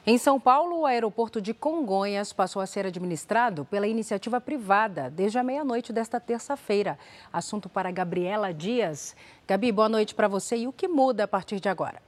Em 0.04 0.18
São 0.18 0.40
Paulo, 0.40 0.80
o 0.80 0.86
aeroporto 0.88 1.40
de 1.40 1.54
Congonhas 1.54 2.34
passou 2.34 2.60
a 2.60 2.66
ser 2.66 2.88
administrado 2.88 3.66
pela 3.66 3.86
iniciativa 3.86 4.42
privada 4.42 5.12
desde 5.12 5.38
a 5.38 5.44
meia-noite 5.44 5.94
desta 5.94 6.20
terça-feira. 6.20 6.98
Assunto 7.32 7.70
para 7.70 7.92
Gabriela 7.92 8.52
Dias. 8.52 9.16
Gabi, 9.48 9.72
boa 9.72 9.90
noite 9.90 10.16
para 10.16 10.28
você. 10.28 10.58
E 10.58 10.68
o 10.68 10.74
que 10.74 10.88
muda 10.88 11.26
a 11.26 11.28
partir 11.28 11.60
de 11.60 11.70
agora? 11.70 12.02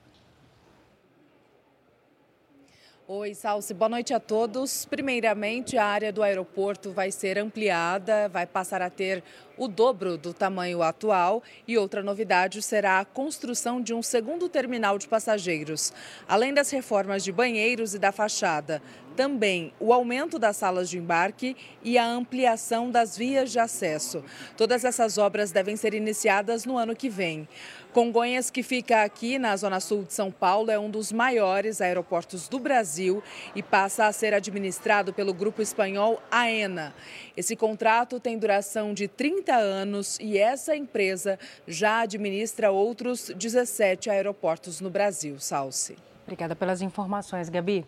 Oi, 3.07 3.35
Salsi. 3.35 3.71
Boa 3.71 3.87
noite 3.87 4.15
a 4.15 4.19
todos. 4.19 4.83
Primeiramente, 4.83 5.77
a 5.77 5.85
área 5.85 6.11
do 6.11 6.23
aeroporto 6.23 6.91
vai 6.91 7.11
ser 7.11 7.37
ampliada, 7.37 8.27
vai 8.29 8.47
passar 8.47 8.81
a 8.81 8.89
ter 8.89 9.23
o 9.57 9.67
dobro 9.67 10.17
do 10.17 10.33
tamanho 10.33 10.81
atual 10.81 11.41
e 11.67 11.77
outra 11.77 12.03
novidade 12.03 12.61
será 12.61 12.99
a 12.99 13.05
construção 13.05 13.81
de 13.81 13.93
um 13.93 14.01
segundo 14.01 14.49
terminal 14.49 14.97
de 14.97 15.07
passageiros. 15.07 15.93
Além 16.27 16.53
das 16.53 16.69
reformas 16.69 17.23
de 17.23 17.31
banheiros 17.31 17.93
e 17.93 17.99
da 17.99 18.11
fachada, 18.11 18.81
também 19.15 19.71
o 19.79 19.93
aumento 19.93 20.37
das 20.37 20.57
salas 20.57 20.89
de 20.89 20.97
embarque 20.97 21.55
e 21.81 21.97
a 21.97 22.05
ampliação 22.05 22.91
das 22.91 23.17
vias 23.17 23.51
de 23.51 23.59
acesso. 23.59 24.23
Todas 24.57 24.83
essas 24.83 25.17
obras 25.17 25.51
devem 25.51 25.75
ser 25.75 25.93
iniciadas 25.93 26.65
no 26.65 26.77
ano 26.77 26.95
que 26.95 27.09
vem. 27.09 27.47
Congonhas, 27.93 28.49
que 28.49 28.61
fica 28.61 29.03
aqui 29.03 29.39
na 29.39 29.55
zona 29.55 29.79
sul 29.79 30.03
de 30.03 30.13
São 30.13 30.29
Paulo, 30.29 30.69
é 30.69 30.77
um 30.77 30.89
dos 30.89 31.13
maiores 31.13 31.79
aeroportos 31.79 32.49
do 32.49 32.59
Brasil 32.59 33.23
e 33.55 33.63
passa 33.63 34.05
a 34.05 34.11
ser 34.11 34.33
administrado 34.33 35.13
pelo 35.13 35.33
grupo 35.33 35.61
espanhol 35.61 36.21
AENA. 36.29 36.93
Esse 37.37 37.55
contrato 37.55 38.19
tem 38.19 38.37
duração 38.37 38.93
de 38.93 39.07
30 39.07 39.44
anos 39.53 40.17
e 40.19 40.37
essa 40.37 40.75
empresa 40.75 41.37
já 41.67 41.99
administra 41.99 42.71
outros 42.71 43.31
17 43.35 44.09
aeroportos 44.09 44.81
no 44.81 44.89
Brasil. 44.89 45.39
Salce. 45.39 45.95
Obrigada 46.23 46.55
pelas 46.55 46.81
informações, 46.81 47.49
Gabi. 47.49 47.85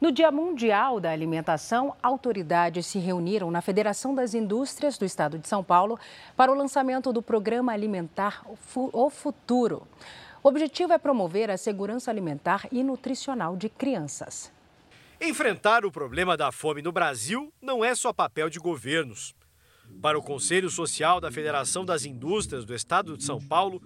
No 0.00 0.12
Dia 0.12 0.30
Mundial 0.30 1.00
da 1.00 1.10
Alimentação, 1.10 1.94
autoridades 2.02 2.86
se 2.86 2.98
reuniram 2.98 3.50
na 3.50 3.62
Federação 3.62 4.14
das 4.14 4.34
Indústrias 4.34 4.98
do 4.98 5.06
Estado 5.06 5.38
de 5.38 5.48
São 5.48 5.64
Paulo 5.64 5.98
para 6.36 6.52
o 6.52 6.54
lançamento 6.54 7.12
do 7.12 7.22
Programa 7.22 7.72
Alimentar 7.72 8.44
O 8.46 9.10
Futuro. 9.10 9.86
O 10.42 10.48
objetivo 10.48 10.92
é 10.92 10.98
promover 10.98 11.50
a 11.50 11.56
segurança 11.56 12.10
alimentar 12.10 12.68
e 12.70 12.84
nutricional 12.84 13.56
de 13.56 13.68
crianças. 13.68 14.52
Enfrentar 15.18 15.86
o 15.86 15.90
problema 15.90 16.36
da 16.36 16.52
fome 16.52 16.82
no 16.82 16.92
Brasil 16.92 17.50
não 17.60 17.82
é 17.82 17.94
só 17.94 18.12
papel 18.12 18.50
de 18.50 18.58
governos. 18.58 19.34
Para 20.00 20.18
o 20.18 20.22
Conselho 20.22 20.70
Social 20.70 21.20
da 21.20 21.32
Federação 21.32 21.84
das 21.84 22.04
Indústrias 22.04 22.64
do 22.64 22.74
Estado 22.74 23.16
de 23.16 23.24
São 23.24 23.40
Paulo, 23.40 23.82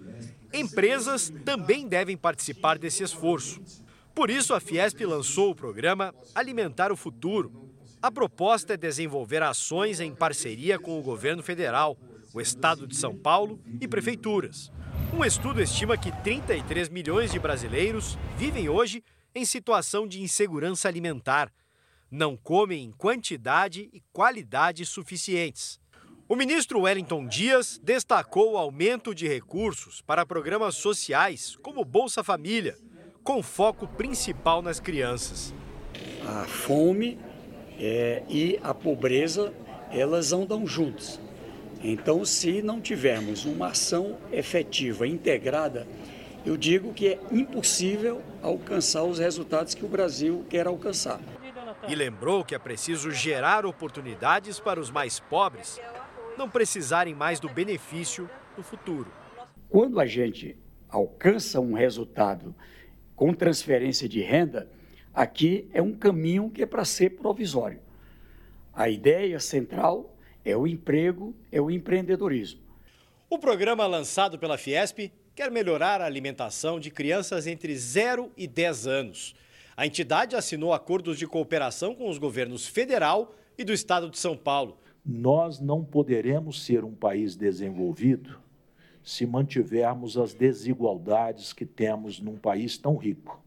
empresas 0.53 1.31
também 1.45 1.87
devem 1.87 2.17
participar 2.17 2.77
desse 2.77 3.03
esforço. 3.03 3.61
Por 4.13 4.29
isso, 4.29 4.53
a 4.53 4.59
Fiesp 4.59 4.99
lançou 5.05 5.51
o 5.51 5.55
programa 5.55 6.13
Alimentar 6.35 6.91
o 6.91 6.97
Futuro. 6.97 7.71
A 8.01 8.11
proposta 8.11 8.73
é 8.73 8.77
desenvolver 8.77 9.41
ações 9.41 9.99
em 9.99 10.13
parceria 10.13 10.77
com 10.77 10.99
o 10.99 11.03
governo 11.03 11.41
federal, 11.41 11.97
o 12.33 12.41
estado 12.41 12.85
de 12.85 12.95
São 12.95 13.15
Paulo 13.15 13.59
e 13.79 13.87
prefeituras. 13.87 14.71
Um 15.13 15.25
estudo 15.25 15.61
estima 15.61 15.97
que 15.97 16.11
33 16.23 16.87
milhões 16.87 17.31
de 17.31 17.39
brasileiros 17.39 18.17
vivem 18.37 18.69
hoje 18.69 19.03
em 19.33 19.43
situação 19.43 20.07
de 20.07 20.21
insegurança 20.21 20.87
alimentar. 20.87 21.51
Não 22.09 22.37
comem 22.37 22.83
em 22.83 22.91
quantidade 22.91 23.89
e 23.91 24.01
qualidade 24.13 24.85
suficientes. 24.85 25.80
O 26.31 26.35
ministro 26.37 26.83
Wellington 26.83 27.27
Dias 27.27 27.77
destacou 27.83 28.53
o 28.53 28.57
aumento 28.57 29.13
de 29.13 29.27
recursos 29.27 29.99
para 29.99 30.25
programas 30.25 30.75
sociais, 30.75 31.57
como 31.61 31.83
Bolsa 31.83 32.23
Família 32.23 32.77
com 33.21 33.43
foco 33.43 33.85
principal 33.85 34.61
nas 34.61 34.79
crianças. 34.79 35.53
A 36.25 36.45
fome 36.45 37.19
é, 37.77 38.23
e 38.29 38.57
a 38.63 38.73
pobreza, 38.73 39.53
elas 39.91 40.31
andam 40.31 40.65
juntas. 40.65 41.19
Então, 41.83 42.23
se 42.23 42.61
não 42.61 42.79
tivermos 42.79 43.43
uma 43.43 43.67
ação 43.67 44.17
efetiva, 44.31 45.05
integrada, 45.05 45.85
eu 46.45 46.55
digo 46.55 46.93
que 46.93 47.09
é 47.09 47.19
impossível 47.29 48.21
alcançar 48.41 49.03
os 49.03 49.19
resultados 49.19 49.73
que 49.73 49.83
o 49.83 49.89
Brasil 49.89 50.45
quer 50.49 50.65
alcançar. 50.65 51.19
E 51.89 51.93
lembrou 51.93 52.45
que 52.45 52.55
é 52.55 52.59
preciso 52.59 53.11
gerar 53.11 53.65
oportunidades 53.65 54.61
para 54.61 54.79
os 54.79 54.89
mais 54.89 55.19
pobres 55.19 55.77
não 56.37 56.49
precisarem 56.49 57.13
mais 57.13 57.39
do 57.39 57.49
benefício 57.49 58.29
no 58.57 58.63
futuro. 58.63 59.11
Quando 59.69 59.99
a 59.99 60.05
gente 60.05 60.57
alcança 60.89 61.59
um 61.59 61.73
resultado 61.73 62.53
com 63.15 63.33
transferência 63.33 64.07
de 64.09 64.21
renda, 64.21 64.69
aqui 65.13 65.69
é 65.73 65.81
um 65.81 65.93
caminho 65.93 66.49
que 66.49 66.63
é 66.63 66.65
para 66.65 66.83
ser 66.83 67.11
provisório. 67.11 67.79
A 68.73 68.89
ideia 68.89 69.39
central 69.39 70.17
é 70.43 70.55
o 70.55 70.65
emprego, 70.65 71.35
é 71.51 71.61
o 71.61 71.69
empreendedorismo. 71.69 72.61
O 73.29 73.37
programa 73.37 73.85
lançado 73.87 74.37
pela 74.37 74.57
Fiesp 74.57 75.11
quer 75.35 75.49
melhorar 75.49 76.01
a 76.01 76.05
alimentação 76.05 76.79
de 76.79 76.91
crianças 76.91 77.47
entre 77.47 77.75
0 77.75 78.31
e 78.35 78.47
10 78.47 78.87
anos. 78.87 79.35
A 79.75 79.85
entidade 79.85 80.35
assinou 80.35 80.73
acordos 80.73 81.17
de 81.17 81.25
cooperação 81.25 81.95
com 81.95 82.09
os 82.09 82.17
governos 82.17 82.67
federal 82.67 83.33
e 83.57 83.63
do 83.63 83.71
estado 83.71 84.09
de 84.09 84.19
São 84.19 84.35
Paulo. 84.35 84.77
Nós 85.05 85.59
não 85.59 85.83
poderemos 85.83 86.63
ser 86.63 86.83
um 86.83 86.93
país 86.93 87.35
desenvolvido 87.35 88.39
se 89.03 89.25
mantivermos 89.25 90.17
as 90.17 90.33
desigualdades 90.33 91.53
que 91.53 91.65
temos 91.65 92.19
num 92.19 92.37
país 92.37 92.77
tão 92.77 92.95
rico. 92.97 93.41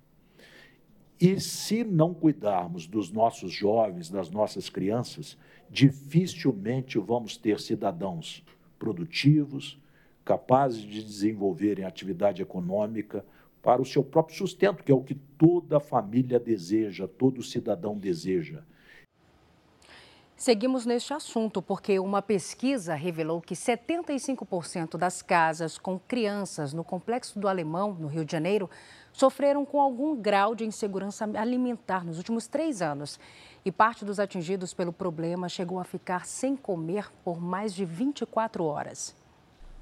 E 1.20 1.40
se 1.40 1.84
não 1.84 2.12
cuidarmos 2.12 2.86
dos 2.86 3.10
nossos 3.12 3.52
jovens, 3.52 4.10
das 4.10 4.30
nossas 4.30 4.68
crianças, 4.68 5.38
dificilmente 5.70 6.98
vamos 6.98 7.36
ter 7.36 7.60
cidadãos 7.60 8.44
produtivos, 8.78 9.80
capazes 10.24 10.82
de 10.82 11.02
desenvolverem 11.02 11.84
atividade 11.84 12.42
econômica 12.42 13.24
para 13.62 13.80
o 13.80 13.86
seu 13.86 14.02
próprio 14.02 14.36
sustento, 14.36 14.82
que 14.82 14.90
é 14.90 14.94
o 14.94 15.02
que 15.02 15.14
toda 15.14 15.80
família 15.80 16.38
deseja, 16.40 17.06
todo 17.06 17.42
cidadão 17.42 17.96
deseja. 17.96 18.62
Seguimos 20.36 20.84
neste 20.84 21.14
assunto 21.14 21.62
porque 21.62 21.98
uma 21.98 22.20
pesquisa 22.20 22.94
revelou 22.94 23.40
que 23.40 23.54
75% 23.54 24.98
das 24.98 25.22
casas 25.22 25.78
com 25.78 25.98
crianças 25.98 26.72
no 26.72 26.82
Complexo 26.82 27.38
do 27.38 27.46
Alemão, 27.46 27.94
no 27.94 28.08
Rio 28.08 28.24
de 28.24 28.32
Janeiro, 28.32 28.68
sofreram 29.12 29.64
com 29.64 29.80
algum 29.80 30.16
grau 30.16 30.54
de 30.54 30.64
insegurança 30.64 31.24
alimentar 31.38 32.04
nos 32.04 32.18
últimos 32.18 32.48
três 32.48 32.82
anos. 32.82 33.18
E 33.64 33.70
parte 33.70 34.04
dos 34.04 34.18
atingidos 34.18 34.74
pelo 34.74 34.92
problema 34.92 35.48
chegou 35.48 35.78
a 35.78 35.84
ficar 35.84 36.26
sem 36.26 36.56
comer 36.56 37.10
por 37.24 37.40
mais 37.40 37.72
de 37.72 37.84
24 37.84 38.64
horas. 38.64 39.14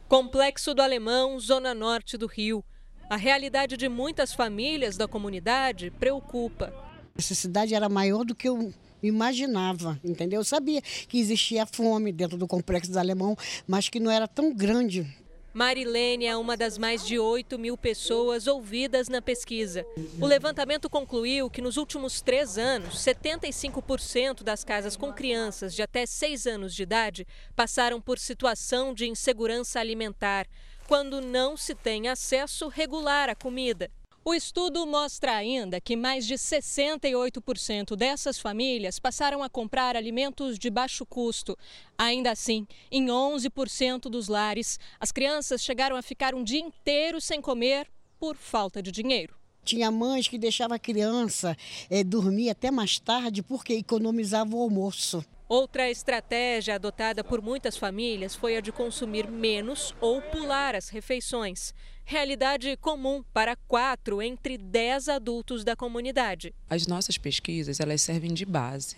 Complexo 0.06 0.74
do 0.74 0.82
Alemão, 0.82 1.40
zona 1.40 1.72
norte 1.74 2.18
do 2.18 2.26
Rio. 2.26 2.62
A 3.08 3.16
realidade 3.16 3.78
de 3.78 3.88
muitas 3.88 4.34
famílias 4.34 4.98
da 4.98 5.08
comunidade 5.08 5.90
preocupa. 5.90 6.66
A 6.66 7.16
necessidade 7.16 7.74
era 7.74 7.88
maior 7.88 8.24
do 8.24 8.34
que 8.34 8.50
o 8.50 8.72
imaginava, 9.02 9.98
entendeu? 10.04 10.40
Eu 10.40 10.44
sabia 10.44 10.80
que 10.80 11.18
existia 11.18 11.66
fome 11.66 12.12
dentro 12.12 12.36
do 12.36 12.46
complexo 12.46 12.92
do 12.92 12.98
Alemão, 12.98 13.36
mas 13.66 13.88
que 13.88 13.98
não 13.98 14.10
era 14.10 14.28
tão 14.28 14.54
grande. 14.54 15.06
Marilene 15.54 16.24
é 16.24 16.34
uma 16.34 16.56
das 16.56 16.78
mais 16.78 17.06
de 17.06 17.18
8 17.18 17.58
mil 17.58 17.76
pessoas 17.76 18.46
ouvidas 18.46 19.08
na 19.08 19.20
pesquisa. 19.20 19.84
O 20.18 20.24
levantamento 20.24 20.88
concluiu 20.88 21.50
que 21.50 21.60
nos 21.60 21.76
últimos 21.76 22.22
três 22.22 22.56
anos, 22.56 22.94
75% 23.04 24.42
das 24.42 24.64
casas 24.64 24.96
com 24.96 25.12
crianças 25.12 25.74
de 25.74 25.82
até 25.82 26.06
6 26.06 26.46
anos 26.46 26.74
de 26.74 26.84
idade 26.84 27.26
passaram 27.54 28.00
por 28.00 28.18
situação 28.18 28.94
de 28.94 29.06
insegurança 29.06 29.78
alimentar, 29.78 30.46
quando 30.88 31.20
não 31.20 31.54
se 31.54 31.74
tem 31.74 32.08
acesso 32.08 32.68
regular 32.68 33.28
à 33.28 33.34
comida. 33.34 33.90
O 34.24 34.32
estudo 34.32 34.86
mostra 34.86 35.34
ainda 35.34 35.80
que 35.80 35.96
mais 35.96 36.24
de 36.24 36.34
68% 36.34 37.96
dessas 37.96 38.38
famílias 38.38 39.00
passaram 39.00 39.42
a 39.42 39.50
comprar 39.50 39.96
alimentos 39.96 40.60
de 40.60 40.70
baixo 40.70 41.04
custo. 41.04 41.58
Ainda 41.98 42.30
assim, 42.30 42.64
em 42.88 43.06
11% 43.06 44.02
dos 44.02 44.28
lares, 44.28 44.78
as 45.00 45.10
crianças 45.10 45.60
chegaram 45.60 45.96
a 45.96 46.02
ficar 46.02 46.36
um 46.36 46.44
dia 46.44 46.60
inteiro 46.60 47.20
sem 47.20 47.40
comer 47.40 47.90
por 48.16 48.36
falta 48.36 48.80
de 48.80 48.92
dinheiro. 48.92 49.34
Tinha 49.64 49.90
mães 49.90 50.28
que 50.28 50.38
deixavam 50.38 50.76
a 50.76 50.78
criança 50.78 51.56
é, 51.90 52.04
dormir 52.04 52.48
até 52.48 52.70
mais 52.70 53.00
tarde 53.00 53.42
porque 53.42 53.74
economizava 53.74 54.54
o 54.54 54.62
almoço. 54.62 55.24
Outra 55.48 55.90
estratégia 55.90 56.76
adotada 56.76 57.24
por 57.24 57.42
muitas 57.42 57.76
famílias 57.76 58.36
foi 58.36 58.56
a 58.56 58.60
de 58.60 58.70
consumir 58.70 59.28
menos 59.28 59.94
ou 60.00 60.22
pular 60.22 60.76
as 60.76 60.88
refeições. 60.88 61.74
Realidade 62.04 62.76
comum 62.76 63.22
para 63.32 63.56
quatro 63.56 64.20
entre 64.20 64.58
dez 64.58 65.08
adultos 65.08 65.64
da 65.64 65.74
comunidade. 65.74 66.54
As 66.68 66.86
nossas 66.86 67.16
pesquisas 67.16 67.80
elas 67.80 68.02
servem 68.02 68.34
de 68.34 68.44
base 68.44 68.96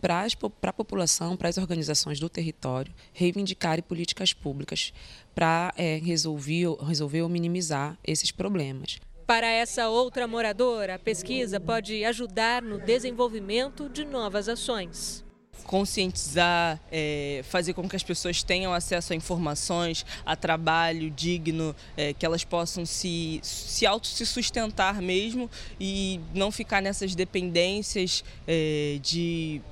para 0.00 0.26
a 0.62 0.72
população, 0.72 1.36
para 1.36 1.48
as 1.48 1.58
organizações 1.58 2.18
do 2.18 2.28
território 2.28 2.92
reivindicarem 3.12 3.84
políticas 3.84 4.32
públicas 4.32 4.92
para 5.34 5.72
é, 5.76 6.00
resolver, 6.02 6.74
resolver 6.84 7.22
ou 7.22 7.28
minimizar 7.28 7.96
esses 8.04 8.32
problemas. 8.32 8.98
Para 9.26 9.46
essa 9.46 9.88
outra 9.88 10.26
moradora, 10.26 10.96
a 10.96 10.98
pesquisa 10.98 11.60
pode 11.60 12.04
ajudar 12.04 12.60
no 12.60 12.80
desenvolvimento 12.80 13.88
de 13.88 14.04
novas 14.04 14.48
ações 14.48 15.24
conscientizar, 15.72 16.78
é, 16.92 17.40
fazer 17.44 17.72
com 17.72 17.88
que 17.88 17.96
as 17.96 18.02
pessoas 18.02 18.42
tenham 18.42 18.74
acesso 18.74 19.14
a 19.14 19.16
informações, 19.16 20.04
a 20.26 20.36
trabalho 20.36 21.10
digno, 21.10 21.74
é, 21.96 22.12
que 22.12 22.26
elas 22.26 22.44
possam 22.44 22.84
se, 22.84 23.40
se 23.42 23.86
auto 23.86 24.06
se 24.06 24.26
sustentar 24.26 25.00
mesmo 25.00 25.50
e 25.80 26.20
não 26.34 26.52
ficar 26.52 26.82
nessas 26.82 27.14
dependências 27.14 28.22
é, 28.46 28.98
de, 29.00 29.62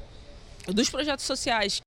dos 0.69 0.89
projetos 0.89 1.27
sociais. 1.27 1.83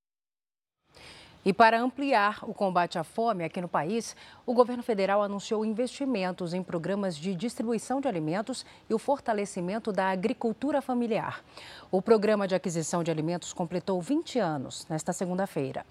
E 1.45 1.51
para 1.51 1.79
ampliar 1.79 2.39
o 2.43 2.53
combate 2.53 2.97
à 2.97 3.03
fome 3.03 3.43
aqui 3.43 3.59
no 3.59 3.67
país, 3.67 4.15
o 4.45 4.53
governo 4.53 4.81
federal 4.81 5.21
anunciou 5.21 5.65
investimentos 5.65 6.53
em 6.53 6.63
programas 6.63 7.17
de 7.17 7.35
distribuição 7.35 7.99
de 7.99 8.07
alimentos 8.07 8.65
e 8.89 8.93
o 8.93 8.99
fortalecimento 8.99 9.91
da 9.91 10.09
agricultura 10.09 10.81
familiar. 10.81 11.43
O 11.91 12.01
programa 12.01 12.47
de 12.47 12.55
aquisição 12.55 13.03
de 13.03 13.11
alimentos 13.11 13.51
completou 13.51 14.01
20 14.01 14.39
anos 14.39 14.87
nesta 14.89 15.11
segunda-feira. 15.11 15.85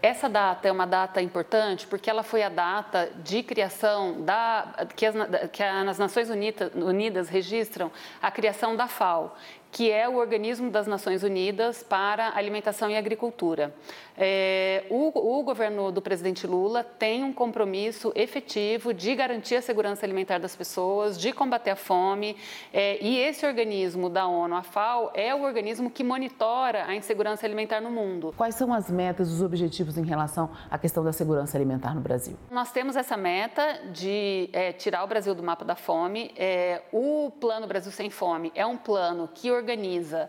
Essa 0.00 0.28
data 0.28 0.68
é 0.68 0.70
uma 0.70 0.86
data 0.86 1.20
importante 1.20 1.84
porque 1.84 2.08
ela 2.08 2.22
foi 2.22 2.44
a 2.44 2.48
data 2.48 3.10
de 3.16 3.42
criação 3.42 4.22
da 4.22 4.86
que 4.94 5.04
as, 5.04 5.14
que 5.50 5.60
as 5.60 5.98
Nações 5.98 6.30
Unidas, 6.30 6.72
Unidas 6.72 7.28
registram 7.28 7.90
a 8.22 8.30
criação 8.30 8.76
da 8.76 8.86
FAO, 8.86 9.34
que 9.72 9.90
é 9.90 10.08
o 10.08 10.14
organismo 10.14 10.70
das 10.70 10.86
Nações 10.86 11.24
Unidas 11.24 11.82
para 11.82 12.36
Alimentação 12.36 12.88
e 12.88 12.96
Agricultura. 12.96 13.74
É, 14.20 14.84
o, 14.90 15.38
o, 15.38 15.42
governo 15.44 15.92
do 15.92 16.02
presidente 16.02 16.44
Lula 16.44 16.82
tem 16.82 17.22
um 17.22 17.32
compromisso 17.32 18.12
efetivo 18.16 18.92
de 18.92 19.14
garantir 19.14 19.54
a 19.54 19.62
segurança 19.62 20.04
alimentar 20.04 20.38
das 20.38 20.56
pessoas, 20.56 21.16
de 21.16 21.32
combater 21.32 21.70
a 21.70 21.76
fome, 21.76 22.36
é, 22.72 22.98
e 23.00 23.16
esse 23.16 23.46
organismo 23.46 24.10
da 24.10 24.26
ONU, 24.26 24.56
a 24.56 24.62
FAO, 24.64 25.12
é 25.14 25.32
o 25.32 25.42
organismo 25.42 25.88
que 25.88 26.02
monitora 26.02 26.84
a 26.86 26.96
insegurança 26.96 27.46
alimentar 27.46 27.80
no 27.80 27.92
mundo. 27.92 28.34
Quais 28.36 28.56
são 28.56 28.74
as 28.74 28.90
metas, 28.90 29.30
os 29.30 29.40
objetivos 29.40 29.96
em 29.96 30.04
relação 30.04 30.50
à 30.68 30.76
questão 30.76 31.04
da 31.04 31.12
segurança 31.12 31.56
alimentar 31.56 31.94
no 31.94 32.00
Brasil? 32.00 32.36
Nós 32.50 32.72
temos 32.72 32.96
essa 32.96 33.16
meta 33.16 33.82
de 33.92 34.50
é, 34.52 34.72
tirar 34.72 35.04
o 35.04 35.06
Brasil 35.06 35.32
do 35.32 35.44
mapa 35.44 35.64
da 35.64 35.76
fome. 35.76 36.32
É, 36.36 36.82
o 36.92 37.30
Plano 37.40 37.68
Brasil 37.68 37.92
Sem 37.92 38.10
Fome 38.10 38.50
é 38.56 38.66
um 38.66 38.76
plano 38.76 39.28
que 39.32 39.52
organiza 39.52 40.28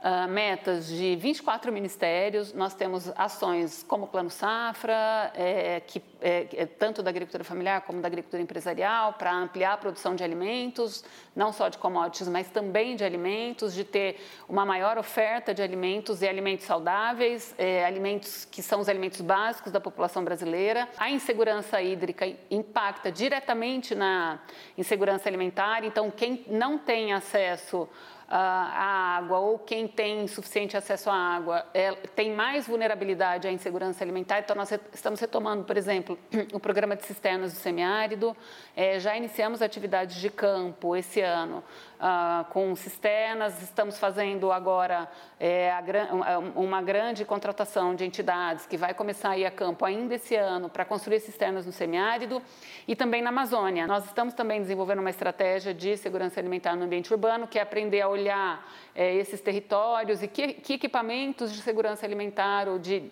uh, 0.00 0.28
metas 0.28 0.86
de 0.86 1.16
24 1.16 1.72
ministérios. 1.72 2.52
Nós 2.52 2.74
temos 2.74 3.10
ações 3.16 3.82
como 3.82 4.04
o 4.04 4.08
Plano 4.08 4.30
Safra, 4.30 5.32
é, 5.34 5.80
que 5.80 6.02
é, 6.20 6.46
é, 6.52 6.66
tanto 6.66 7.02
da 7.02 7.10
agricultura 7.10 7.44
familiar 7.44 7.80
como 7.82 8.00
da 8.00 8.08
agricultura 8.08 8.42
empresarial, 8.42 9.14
para 9.14 9.32
ampliar 9.32 9.74
a 9.74 9.76
produção 9.76 10.14
de 10.14 10.22
alimentos, 10.22 11.04
não 11.34 11.52
só 11.52 11.68
de 11.68 11.78
commodities, 11.78 12.28
mas 12.28 12.48
também 12.50 12.96
de 12.96 13.04
alimentos, 13.04 13.72
de 13.72 13.84
ter 13.84 14.20
uma 14.48 14.66
maior 14.66 14.98
oferta 14.98 15.54
de 15.54 15.62
alimentos 15.62 16.22
e 16.22 16.28
alimentos 16.28 16.66
saudáveis, 16.66 17.54
é, 17.56 17.84
alimentos 17.84 18.44
que 18.44 18.62
são 18.62 18.80
os 18.80 18.88
alimentos 18.88 19.20
básicos 19.20 19.72
da 19.72 19.80
população 19.80 20.24
brasileira. 20.24 20.88
A 20.98 21.10
insegurança 21.10 21.80
hídrica 21.80 22.26
impacta 22.50 23.10
diretamente 23.10 23.94
na 23.94 24.40
insegurança 24.76 25.28
alimentar, 25.28 25.84
então 25.84 26.10
quem 26.10 26.44
não 26.48 26.78
tem 26.78 27.12
acesso 27.12 27.88
a 28.32 29.16
água 29.16 29.40
ou 29.40 29.58
quem 29.58 29.88
tem 29.88 30.28
suficiente 30.28 30.76
acesso 30.76 31.10
à 31.10 31.14
água 31.14 31.66
é, 31.74 31.92
tem 32.14 32.32
mais 32.32 32.64
vulnerabilidade 32.64 33.48
à 33.48 33.50
insegurança 33.50 34.04
alimentar. 34.04 34.38
Então, 34.38 34.54
nós 34.54 34.70
estamos 34.94 35.18
retomando, 35.18 35.64
por 35.64 35.76
exemplo, 35.76 36.16
o 36.54 36.60
programa 36.60 36.94
de 36.94 37.04
cisternas 37.04 37.52
do 37.52 37.58
semiárido. 37.58 38.36
É, 38.76 39.00
já 39.00 39.16
iniciamos 39.16 39.60
atividades 39.60 40.14
de 40.14 40.30
campo 40.30 40.94
esse 40.94 41.20
ano 41.20 41.64
uh, 41.98 42.44
com 42.50 42.72
cisternas. 42.76 43.60
Estamos 43.62 43.98
fazendo 43.98 44.52
agora 44.52 45.08
é, 45.40 45.72
a, 45.72 46.38
uma 46.54 46.80
grande 46.80 47.24
contratação 47.24 47.96
de 47.96 48.04
entidades 48.04 48.64
que 48.64 48.76
vai 48.76 48.94
começar 48.94 49.30
a 49.30 49.38
ir 49.38 49.44
a 49.44 49.50
campo 49.50 49.84
ainda 49.84 50.14
esse 50.14 50.36
ano 50.36 50.68
para 50.68 50.84
construir 50.84 51.18
cisternas 51.18 51.66
no 51.66 51.72
semiárido 51.72 52.40
e 52.86 52.94
também 52.94 53.22
na 53.22 53.30
Amazônia. 53.30 53.88
Nós 53.88 54.04
estamos 54.04 54.34
também 54.34 54.60
desenvolvendo 54.60 55.00
uma 55.00 55.10
estratégia 55.10 55.74
de 55.74 55.96
segurança 55.96 56.38
alimentar 56.38 56.76
no 56.76 56.84
ambiente 56.84 57.12
urbano, 57.12 57.48
que 57.48 57.58
é 57.58 57.62
aprender 57.62 58.00
a 58.00 58.08
olhar 58.08 58.19
é, 58.28 59.14
esses 59.14 59.40
territórios 59.40 60.22
e 60.22 60.28
que, 60.28 60.54
que 60.54 60.74
equipamentos 60.74 61.52
de 61.52 61.62
segurança 61.62 62.04
alimentar 62.04 62.68
ou 62.68 62.78
de 62.78 63.10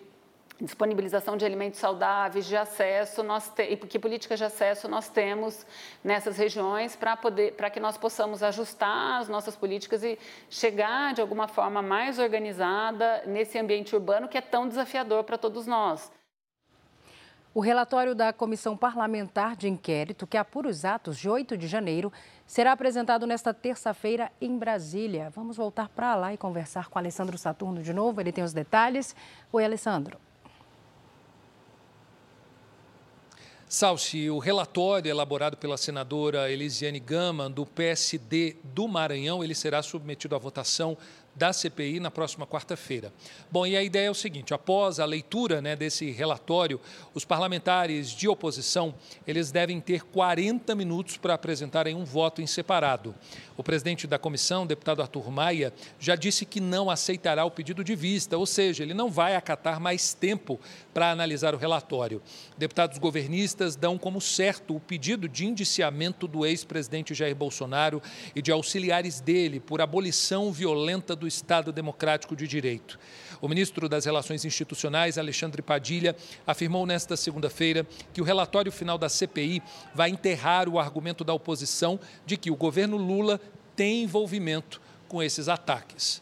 disponibilização 0.61 1.37
de 1.37 1.45
alimentos 1.45 1.79
saudáveis, 1.79 2.45
de 2.45 2.55
acesso, 2.55 3.23
nós 3.23 3.49
te, 3.49 3.63
e 3.63 3.77
que 3.77 3.97
políticas 3.97 4.37
de 4.37 4.45
acesso 4.45 4.87
nós 4.87 5.07
temos 5.09 5.65
nessas 6.03 6.37
regiões 6.37 6.95
para 6.95 7.15
poder, 7.15 7.53
para 7.53 7.69
que 7.69 7.79
nós 7.79 7.97
possamos 7.97 8.43
ajustar 8.43 9.21
as 9.21 9.29
nossas 9.29 9.55
políticas 9.55 10.03
e 10.03 10.19
chegar 10.49 11.13
de 11.13 11.21
alguma 11.21 11.47
forma 11.47 11.81
mais 11.81 12.19
organizada 12.19 13.23
nesse 13.25 13.57
ambiente 13.57 13.95
urbano 13.95 14.27
que 14.27 14.37
é 14.37 14.41
tão 14.41 14.67
desafiador 14.67 15.23
para 15.23 15.37
todos 15.37 15.65
nós. 15.65 16.11
O 17.51 17.61
relatório 17.61 18.13
da 18.13 18.31
Comissão 18.31 18.77
Parlamentar 18.77 19.55
de 19.55 19.67
Inquérito, 19.67 20.27
que 20.27 20.37
apura 20.37 20.69
os 20.69 20.85
atos 20.85 21.17
de 21.17 21.27
8 21.27 21.57
de 21.57 21.67
janeiro, 21.67 22.13
será 22.45 22.73
apresentado 22.73 23.25
nesta 23.25 23.51
terça-feira 23.51 24.31
em 24.39 24.55
Brasília. 24.55 25.31
Vamos 25.31 25.57
voltar 25.57 25.89
para 25.89 26.15
lá 26.15 26.31
e 26.31 26.37
conversar 26.37 26.89
com 26.89 26.99
Alessandro 26.99 27.39
Saturno 27.39 27.81
de 27.81 27.91
novo. 27.91 28.21
Ele 28.21 28.31
tem 28.31 28.43
os 28.43 28.53
detalhes. 28.53 29.15
Oi, 29.51 29.65
Alessandro. 29.65 30.19
Salsi, 33.67 34.29
o 34.31 34.39
relatório 34.39 35.11
elaborado 35.11 35.55
pela 35.55 35.77
senadora 35.77 36.51
Elisiane 36.51 36.99
Gama, 36.99 37.47
do 37.47 37.67
PSD 37.67 38.57
do 38.63 38.87
Maranhão, 38.87 39.43
ele 39.43 39.53
será 39.53 39.83
submetido 39.83 40.35
à 40.35 40.39
votação 40.39 40.97
da 41.35 41.53
CPI 41.53 41.99
na 41.99 42.11
próxima 42.11 42.45
quarta-feira. 42.45 43.13
Bom, 43.51 43.65
e 43.65 43.77
a 43.77 43.83
ideia 43.83 44.07
é 44.07 44.11
o 44.11 44.15
seguinte: 44.15 44.53
após 44.53 44.99
a 44.99 45.05
leitura 45.05 45.61
né, 45.61 45.75
desse 45.75 46.11
relatório, 46.11 46.79
os 47.13 47.25
parlamentares 47.25 48.09
de 48.09 48.27
oposição 48.27 48.93
eles 49.25 49.51
devem 49.51 49.79
ter 49.79 50.03
40 50.03 50.75
minutos 50.75 51.17
para 51.17 51.33
apresentarem 51.33 51.95
um 51.95 52.05
voto 52.05 52.41
em 52.41 52.47
separado. 52.47 53.15
O 53.57 53.63
presidente 53.63 54.07
da 54.07 54.17
comissão, 54.17 54.65
deputado 54.65 55.01
Arthur 55.01 55.29
Maia, 55.29 55.73
já 55.99 56.15
disse 56.15 56.45
que 56.45 56.61
não 56.61 56.89
aceitará 56.89 57.43
o 57.43 57.51
pedido 57.51 57.83
de 57.83 57.93
vista, 57.93 58.37
ou 58.37 58.45
seja, 58.45 58.83
ele 58.83 58.93
não 58.93 59.11
vai 59.11 59.35
acatar 59.35 59.81
mais 59.81 60.13
tempo 60.13 60.59
para 60.93 61.11
analisar 61.11 61.53
o 61.53 61.57
relatório. 61.57 62.21
Deputados 62.57 62.97
governistas 62.97 63.75
dão 63.75 63.97
como 63.97 64.21
certo 64.21 64.75
o 64.75 64.79
pedido 64.79 65.27
de 65.27 65.45
indiciamento 65.45 66.27
do 66.27 66.45
ex-presidente 66.45 67.13
Jair 67.13 67.35
Bolsonaro 67.35 68.01
e 68.33 68.41
de 68.41 68.51
auxiliares 68.51 69.19
dele 69.19 69.59
por 69.59 69.81
abolição 69.81 70.51
violenta 70.51 71.15
do 71.19 71.27
Estado 71.27 71.71
Democrático 71.71 72.35
de 72.35 72.47
Direito. 72.47 72.97
O 73.39 73.47
ministro 73.47 73.87
das 73.87 74.05
Relações 74.05 74.43
Institucionais, 74.45 75.17
Alexandre 75.17 75.61
Padilha, 75.61 76.15
afirmou 76.47 76.85
nesta 76.85 77.15
segunda-feira 77.15 77.85
que 78.11 78.21
o 78.21 78.23
relatório 78.23 78.71
final 78.71 78.97
da 78.97 79.09
CPI 79.09 79.61
vai 79.93 80.09
enterrar 80.09 80.67
o 80.67 80.79
argumento 80.79 81.23
da 81.23 81.33
oposição 81.33 81.99
de 82.25 82.37
que 82.37 82.49
o 82.49 82.55
governo 82.55 82.97
Lula 82.97 83.39
tem 83.75 84.03
envolvimento 84.03 84.81
com 85.07 85.21
esses 85.21 85.47
ataques. 85.47 86.21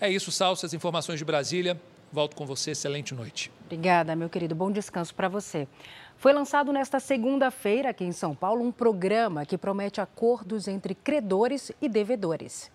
É 0.00 0.10
isso, 0.10 0.32
Salsa, 0.32 0.66
as 0.66 0.74
informações 0.74 1.18
de 1.18 1.24
Brasília. 1.24 1.80
Volto 2.12 2.34
com 2.34 2.46
você. 2.46 2.70
Excelente 2.70 3.14
noite. 3.14 3.52
Obrigada, 3.66 4.16
meu 4.16 4.28
querido. 4.28 4.54
Bom 4.54 4.70
descanso 4.70 5.14
para 5.14 5.28
você. 5.28 5.68
Foi 6.16 6.32
lançado 6.32 6.72
nesta 6.72 6.98
segunda-feira 6.98 7.90
aqui 7.90 8.04
em 8.04 8.12
São 8.12 8.34
Paulo 8.34 8.64
um 8.64 8.72
programa 8.72 9.44
que 9.44 9.58
promete 9.58 10.00
acordos 10.00 10.66
entre 10.66 10.94
credores 10.94 11.70
e 11.80 11.88
devedores. 11.88 12.70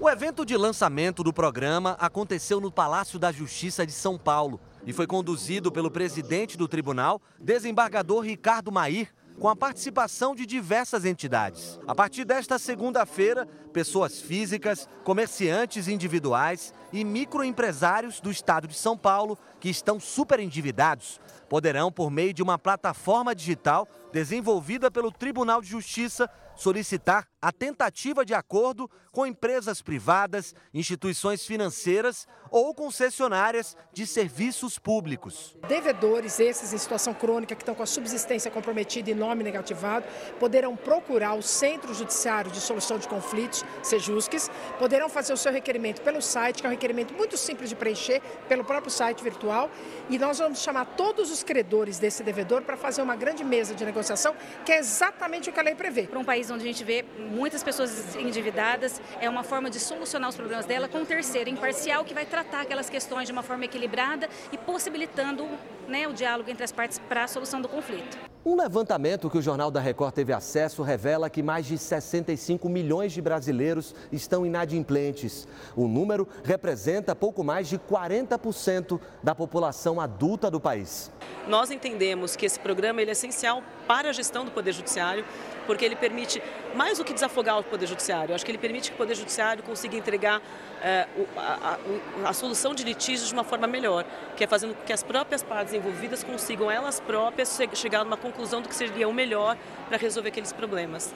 O 0.00 0.08
evento 0.08 0.46
de 0.46 0.56
lançamento 0.56 1.24
do 1.24 1.32
programa 1.32 1.96
aconteceu 1.98 2.60
no 2.60 2.70
Palácio 2.70 3.18
da 3.18 3.32
Justiça 3.32 3.84
de 3.84 3.90
São 3.90 4.16
Paulo 4.16 4.60
e 4.86 4.92
foi 4.92 5.08
conduzido 5.08 5.72
pelo 5.72 5.90
presidente 5.90 6.56
do 6.56 6.68
tribunal, 6.68 7.20
desembargador 7.40 8.20
Ricardo 8.20 8.70
Mair, 8.70 9.12
com 9.40 9.48
a 9.48 9.56
participação 9.56 10.36
de 10.36 10.46
diversas 10.46 11.04
entidades. 11.04 11.80
A 11.84 11.96
partir 11.96 12.24
desta 12.24 12.60
segunda-feira, 12.60 13.44
pessoas 13.72 14.20
físicas, 14.20 14.88
comerciantes 15.02 15.88
individuais 15.88 16.72
e 16.92 17.04
microempresários 17.04 18.20
do 18.20 18.30
estado 18.30 18.68
de 18.68 18.74
São 18.76 18.96
Paulo 18.96 19.36
que 19.58 19.68
estão 19.68 19.98
super 19.98 20.38
endividados 20.38 21.20
poderão, 21.48 21.90
por 21.90 22.10
meio 22.10 22.32
de 22.34 22.42
uma 22.42 22.58
plataforma 22.58 23.34
digital 23.34 23.88
desenvolvida 24.12 24.90
pelo 24.90 25.10
Tribunal 25.10 25.60
de 25.60 25.68
Justiça, 25.68 26.30
solicitar 26.58 27.28
a 27.40 27.52
tentativa 27.52 28.24
de 28.24 28.34
acordo 28.34 28.90
com 29.12 29.24
empresas 29.24 29.80
privadas, 29.80 30.54
instituições 30.74 31.46
financeiras 31.46 32.26
ou 32.50 32.74
concessionárias 32.74 33.76
de 33.92 34.06
serviços 34.06 34.78
públicos. 34.78 35.56
Devedores, 35.68 36.40
esses 36.40 36.72
em 36.72 36.78
situação 36.78 37.12
crônica 37.14 37.54
que 37.54 37.62
estão 37.62 37.74
com 37.74 37.82
a 37.82 37.86
subsistência 37.86 38.50
comprometida 38.50 39.10
e 39.10 39.14
nome 39.14 39.42
negativado, 39.42 40.06
poderão 40.38 40.76
procurar 40.76 41.34
o 41.34 41.42
Centro 41.42 41.92
Judiciário 41.94 42.50
de 42.50 42.60
Solução 42.60 42.98
de 42.98 43.08
Conflitos, 43.08 43.64
Sejusques, 43.82 44.50
poderão 44.78 45.08
fazer 45.08 45.32
o 45.32 45.36
seu 45.36 45.52
requerimento 45.52 46.00
pelo 46.02 46.22
site, 46.22 46.60
que 46.60 46.66
é 46.66 46.68
um 46.68 46.72
requerimento 46.72 47.14
muito 47.14 47.36
simples 47.36 47.68
de 47.68 47.76
preencher 47.76 48.20
pelo 48.48 48.64
próprio 48.64 48.90
site 48.90 49.22
virtual, 49.22 49.70
e 50.08 50.18
nós 50.18 50.38
vamos 50.38 50.60
chamar 50.60 50.84
todos 50.96 51.30
os 51.30 51.42
credores 51.42 51.98
desse 51.98 52.22
devedor 52.22 52.62
para 52.62 52.76
fazer 52.76 53.02
uma 53.02 53.16
grande 53.16 53.44
mesa 53.44 53.74
de 53.74 53.84
negociação, 53.84 54.34
que 54.64 54.72
é 54.72 54.78
exatamente 54.78 55.50
o 55.50 55.52
que 55.52 55.60
a 55.60 55.62
lei 55.62 55.74
prevê. 55.74 56.04
Para 56.04 56.18
um 56.18 56.24
país 56.24 56.50
onde 56.50 56.64
a 56.64 56.66
gente 56.66 56.84
vê 56.84 57.04
muitas 57.18 57.62
pessoas 57.62 58.16
endividadas, 58.16 59.00
é 59.20 59.28
uma 59.28 59.42
forma 59.42 59.70
de 59.70 59.80
solucionar 59.80 60.30
os 60.30 60.36
problemas 60.36 60.66
dela 60.66 60.88
com 60.88 60.98
um 60.98 61.04
terceiro 61.04 61.50
imparcial 61.50 62.04
que 62.04 62.14
vai 62.14 62.26
tratar 62.38 62.60
aquelas 62.60 62.88
questões 62.88 63.26
de 63.26 63.32
uma 63.32 63.42
forma 63.42 63.64
equilibrada 63.64 64.28
e 64.52 64.58
possibilitando 64.58 65.44
né, 65.88 66.06
o 66.06 66.12
diálogo 66.12 66.48
entre 66.48 66.62
as 66.62 66.70
partes 66.70 66.98
para 66.98 67.24
a 67.24 67.28
solução 67.28 67.60
do 67.60 67.68
conflito. 67.68 68.16
Um 68.46 68.54
levantamento 68.54 69.28
que 69.28 69.36
o 69.36 69.42
Jornal 69.42 69.70
da 69.70 69.80
Record 69.80 70.14
teve 70.14 70.32
acesso 70.32 70.82
revela 70.82 71.28
que 71.28 71.42
mais 71.42 71.66
de 71.66 71.76
65 71.76 72.68
milhões 72.68 73.12
de 73.12 73.20
brasileiros 73.20 73.92
estão 74.12 74.46
inadimplentes. 74.46 75.48
O 75.74 75.88
número 75.88 76.28
representa 76.44 77.16
pouco 77.16 77.42
mais 77.42 77.68
de 77.68 77.76
40% 77.76 79.00
da 79.22 79.34
população 79.34 80.00
adulta 80.00 80.48
do 80.48 80.60
país. 80.60 81.10
Nós 81.48 81.72
entendemos 81.72 82.36
que 82.36 82.46
esse 82.46 82.60
programa 82.60 83.02
ele 83.02 83.10
é 83.10 83.12
essencial 83.12 83.62
para 83.88 84.10
a 84.10 84.12
gestão 84.12 84.44
do 84.44 84.52
Poder 84.52 84.72
Judiciário, 84.72 85.24
porque 85.68 85.84
ele 85.84 85.94
permite, 85.94 86.42
mais 86.74 86.96
do 86.96 87.04
que 87.04 87.12
desafogar 87.12 87.58
o 87.58 87.62
Poder 87.62 87.86
Judiciário, 87.86 88.34
acho 88.34 88.42
que 88.42 88.50
ele 88.50 88.56
permite 88.56 88.88
que 88.90 88.94
o 88.94 88.96
Poder 88.96 89.14
Judiciário 89.14 89.62
consiga 89.62 89.98
entregar 89.98 90.40
é, 90.82 91.06
a, 91.36 91.76
a, 92.24 92.30
a, 92.30 92.32
solução 92.32 92.74
de 92.74 92.82
litígios 92.82 93.28
de 93.28 93.34
uma 93.34 93.44
forma 93.44 93.66
melhor, 93.66 94.06
que 94.34 94.42
é 94.42 94.46
fazendo 94.46 94.74
com 94.74 94.82
que 94.82 94.94
as 94.94 95.02
próprias 95.02 95.42
partes 95.42 95.74
envolvidas 95.74 96.24
consigam 96.24 96.70
elas 96.70 97.00
próprias 97.00 97.60
chegar 97.74 98.00
a 98.00 98.04
uma 98.04 98.16
conclusão 98.16 98.62
do 98.62 98.68
que 98.68 98.74
seria 98.74 99.06
o 99.06 99.12
melhor 99.12 99.58
para 99.88 99.98
resolver 99.98 100.30
aqueles 100.30 100.54
problemas. 100.54 101.14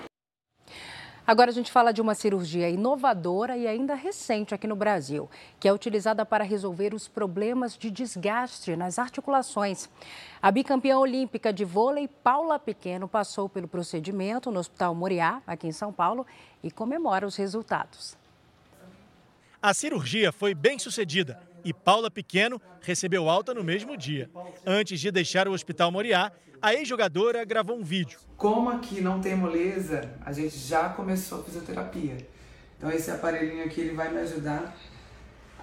Agora 1.24 1.50
a 1.50 1.54
gente 1.54 1.70
fala 1.70 1.92
de 1.92 2.00
uma 2.00 2.16
cirurgia 2.16 2.68
inovadora 2.68 3.56
e 3.56 3.68
ainda 3.68 3.94
recente 3.94 4.54
aqui 4.54 4.66
no 4.66 4.74
Brasil, 4.74 5.30
que 5.61 5.68
é 5.68 5.72
utilizada 5.72 6.26
para 6.26 6.42
resolver 6.42 6.92
os 6.92 7.06
problemas 7.06 7.78
de 7.78 7.92
desgaste 7.92 8.74
nas 8.74 8.98
articulações. 8.98 9.88
A 10.42 10.50
bicampeã 10.50 10.98
olímpica 10.98 11.52
de 11.52 11.64
vôlei, 11.64 12.08
Paula 12.08 12.58
Pequeno, 12.58 13.06
passou 13.06 13.48
pelo 13.48 13.68
procedimento 13.68 14.50
no 14.50 14.58
Hospital 14.58 14.96
Moriá, 14.96 15.40
aqui 15.46 15.68
em 15.68 15.72
São 15.72 15.92
Paulo, 15.92 16.26
e 16.61 16.72
comemora 16.72 17.24
os 17.24 17.37
resultados. 17.37 18.16
A 19.62 19.72
cirurgia 19.72 20.32
foi 20.32 20.54
bem 20.54 20.76
sucedida 20.76 21.51
e 21.64 21.72
Paula 21.72 22.11
Pequeno 22.11 22.61
recebeu 22.81 23.29
alta 23.29 23.55
no 23.55 23.62
mesmo 23.64 23.96
dia. 23.96 24.31
Antes 24.66 25.01
de 25.01 25.11
deixar 25.11 25.48
o 25.48 25.53
Hospital 25.53 25.90
Moriá, 25.90 26.33
a 26.61 26.75
ex-jogadora 26.75 27.44
gravou 27.44 27.77
um 27.77 27.83
vídeo. 27.83 28.18
Como 28.37 28.70
aqui 28.70 29.01
não 29.01 29.20
tem 29.20 29.37
moleza, 29.37 30.12
a 30.25 30.33
gente 30.33 30.57
já 30.57 30.88
começou 30.90 31.40
a 31.40 31.44
fisioterapia. 31.44 32.16
Então 32.77 32.90
esse 32.90 33.11
aparelhinho 33.11 33.64
aqui 33.64 33.81
ele 33.81 33.94
vai 33.94 34.12
me 34.12 34.20
ajudar 34.20 34.77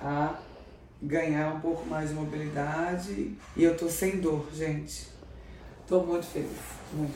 a 0.02 0.36
ganhar 1.02 1.54
um 1.54 1.60
pouco 1.60 1.88
mais 1.88 2.10
de 2.10 2.16
mobilidade 2.16 3.36
e 3.56 3.64
eu 3.64 3.78
tô 3.78 3.90
sem 3.90 4.20
dor, 4.20 4.50
gente. 4.54 5.08
Tô 5.88 6.04
muito 6.04 6.26
feliz, 6.26 6.58
muito. 6.94 7.14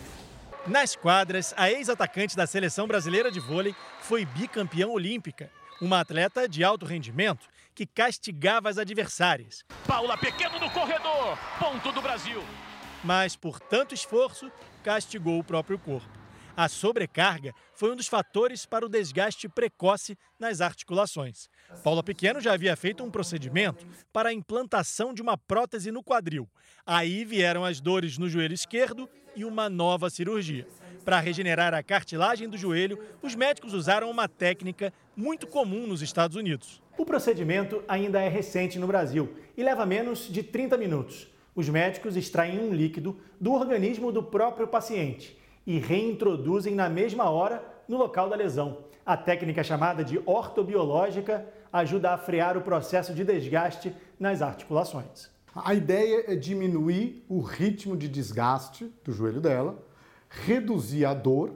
Nas 0.65 0.95
quadras, 0.95 1.53
a 1.57 1.69
ex-atacante 1.69 2.37
da 2.37 2.47
seleção 2.47 2.87
brasileira 2.87 3.29
de 3.29 3.39
vôlei 3.39 3.75
foi 4.01 4.25
bicampeã 4.25 4.87
olímpica, 4.87 5.51
uma 5.81 5.99
atleta 5.99 6.47
de 6.47 6.63
alto 6.63 6.85
rendimento 6.85 7.47
que 7.75 7.85
castigava 7.85 8.69
as 8.69 8.77
adversárias. 8.77 9.63
Paula 9.87 10.17
Pequeno 10.17 10.59
no 10.59 10.69
corredor, 10.69 11.37
ponto 11.59 11.91
do 11.91 12.01
Brasil 12.01 12.43
mas 13.03 13.35
por 13.35 13.59
tanto 13.59 13.93
esforço, 13.93 14.51
castigou 14.83 15.37
o 15.37 15.43
próprio 15.43 15.77
corpo. 15.77 16.23
A 16.55 16.69
sobrecarga 16.69 17.51
foi 17.73 17.91
um 17.91 17.95
dos 17.95 18.07
fatores 18.07 18.63
para 18.63 18.85
o 18.85 18.89
desgaste 18.89 19.49
precoce 19.49 20.15
nas 20.39 20.61
articulações. 20.61 21.49
Paula 21.83 22.03
Pequeno 22.03 22.39
já 22.39 22.53
havia 22.53 22.75
feito 22.75 23.03
um 23.03 23.09
procedimento 23.09 23.85
para 24.13 24.29
a 24.29 24.33
implantação 24.33 25.13
de 25.13 25.21
uma 25.21 25.35
prótese 25.35 25.91
no 25.91 26.03
quadril. 26.03 26.47
Aí 26.85 27.25
vieram 27.25 27.65
as 27.65 27.81
dores 27.81 28.19
no 28.19 28.29
joelho 28.29 28.53
esquerdo 28.53 29.09
e 29.35 29.43
uma 29.43 29.67
nova 29.67 30.11
cirurgia. 30.11 30.67
Para 31.03 31.19
regenerar 31.19 31.73
a 31.73 31.83
cartilagem 31.83 32.47
do 32.47 32.57
joelho, 32.57 32.99
os 33.21 33.35
médicos 33.35 33.73
usaram 33.73 34.09
uma 34.09 34.27
técnica 34.27 34.93
muito 35.15 35.47
comum 35.47 35.85
nos 35.85 36.01
Estados 36.01 36.35
Unidos. 36.35 36.81
O 36.97 37.05
procedimento 37.05 37.83
ainda 37.87 38.21
é 38.21 38.29
recente 38.29 38.79
no 38.79 38.87
Brasil 38.87 39.33
e 39.57 39.63
leva 39.63 39.85
menos 39.85 40.27
de 40.31 40.41
30 40.43 40.77
minutos 40.77 41.33
os 41.55 41.69
médicos 41.69 42.15
extraem 42.15 42.59
um 42.59 42.73
líquido 42.73 43.17
do 43.39 43.53
organismo 43.53 44.11
do 44.11 44.23
próprio 44.23 44.67
paciente 44.67 45.37
e 45.65 45.77
reintroduzem 45.77 46.73
na 46.73 46.89
mesma 46.89 47.29
hora 47.29 47.63
no 47.87 47.97
local 47.97 48.29
da 48.29 48.35
lesão. 48.35 48.85
A 49.05 49.15
técnica 49.15 49.63
chamada 49.63 50.03
de 50.03 50.19
ortobiológica 50.25 51.45
ajuda 51.71 52.11
a 52.11 52.17
frear 52.17 52.57
o 52.57 52.61
processo 52.61 53.13
de 53.13 53.23
desgaste 53.23 53.93
nas 54.19 54.41
articulações. 54.41 55.29
A 55.53 55.73
ideia 55.73 56.23
é 56.27 56.35
diminuir 56.35 57.23
o 57.29 57.39
ritmo 57.39 57.95
de 57.95 58.07
desgaste 58.07 58.91
do 59.03 59.11
joelho 59.11 59.39
dela, 59.39 59.77
reduzir 60.45 61.05
a 61.05 61.13
dor, 61.13 61.55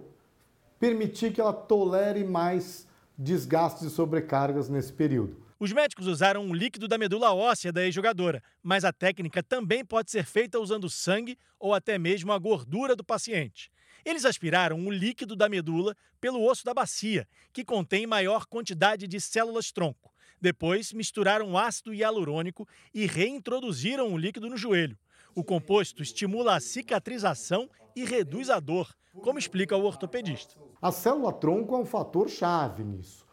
permitir 0.79 1.33
que 1.33 1.41
ela 1.41 1.53
tolere 1.53 2.23
mais 2.23 2.87
desgastes 3.17 3.87
e 3.87 3.89
sobrecargas 3.89 4.69
nesse 4.69 4.93
período. 4.93 5.45
Os 5.59 5.73
médicos 5.73 6.05
usaram 6.05 6.43
um 6.43 6.53
líquido 6.53 6.87
da 6.87 6.99
medula 6.99 7.33
óssea 7.33 7.73
da 7.73 7.83
ex-jogadora, 7.83 8.43
mas 8.61 8.85
a 8.85 8.93
técnica 8.93 9.41
também 9.41 9.83
pode 9.83 10.11
ser 10.11 10.23
feita 10.23 10.59
usando 10.59 10.87
sangue 10.87 11.35
ou 11.59 11.73
até 11.73 11.97
mesmo 11.97 12.31
a 12.31 12.37
gordura 12.37 12.95
do 12.95 13.03
paciente. 13.03 13.71
Eles 14.05 14.23
aspiraram 14.23 14.85
o 14.85 14.91
líquido 14.91 15.35
da 15.35 15.49
medula 15.49 15.95
pelo 16.21 16.45
osso 16.45 16.63
da 16.63 16.75
bacia, 16.75 17.27
que 17.51 17.65
contém 17.65 18.05
maior 18.05 18.45
quantidade 18.45 19.07
de 19.07 19.19
células-tronco. 19.19 20.13
Depois, 20.39 20.93
misturaram 20.93 21.57
ácido 21.57 21.91
hialurônico 21.91 22.67
e 22.93 23.07
reintroduziram 23.07 24.13
o 24.13 24.17
líquido 24.17 24.47
no 24.47 24.55
joelho. 24.55 24.97
O 25.37 25.43
composto 25.43 26.01
estimula 26.01 26.55
a 26.55 26.59
cicatrização 26.59 27.69
e 27.95 28.03
reduz 28.03 28.49
a 28.49 28.59
dor, 28.59 28.93
como 29.21 29.39
explica 29.39 29.77
o 29.77 29.85
ortopedista. 29.85 30.55
A 30.81 30.91
célula-tronco 30.91 31.75
é 31.75 31.77
um 31.77 31.85
fator 31.85 32.27
chave 32.27 32.83
nisso 32.83 33.27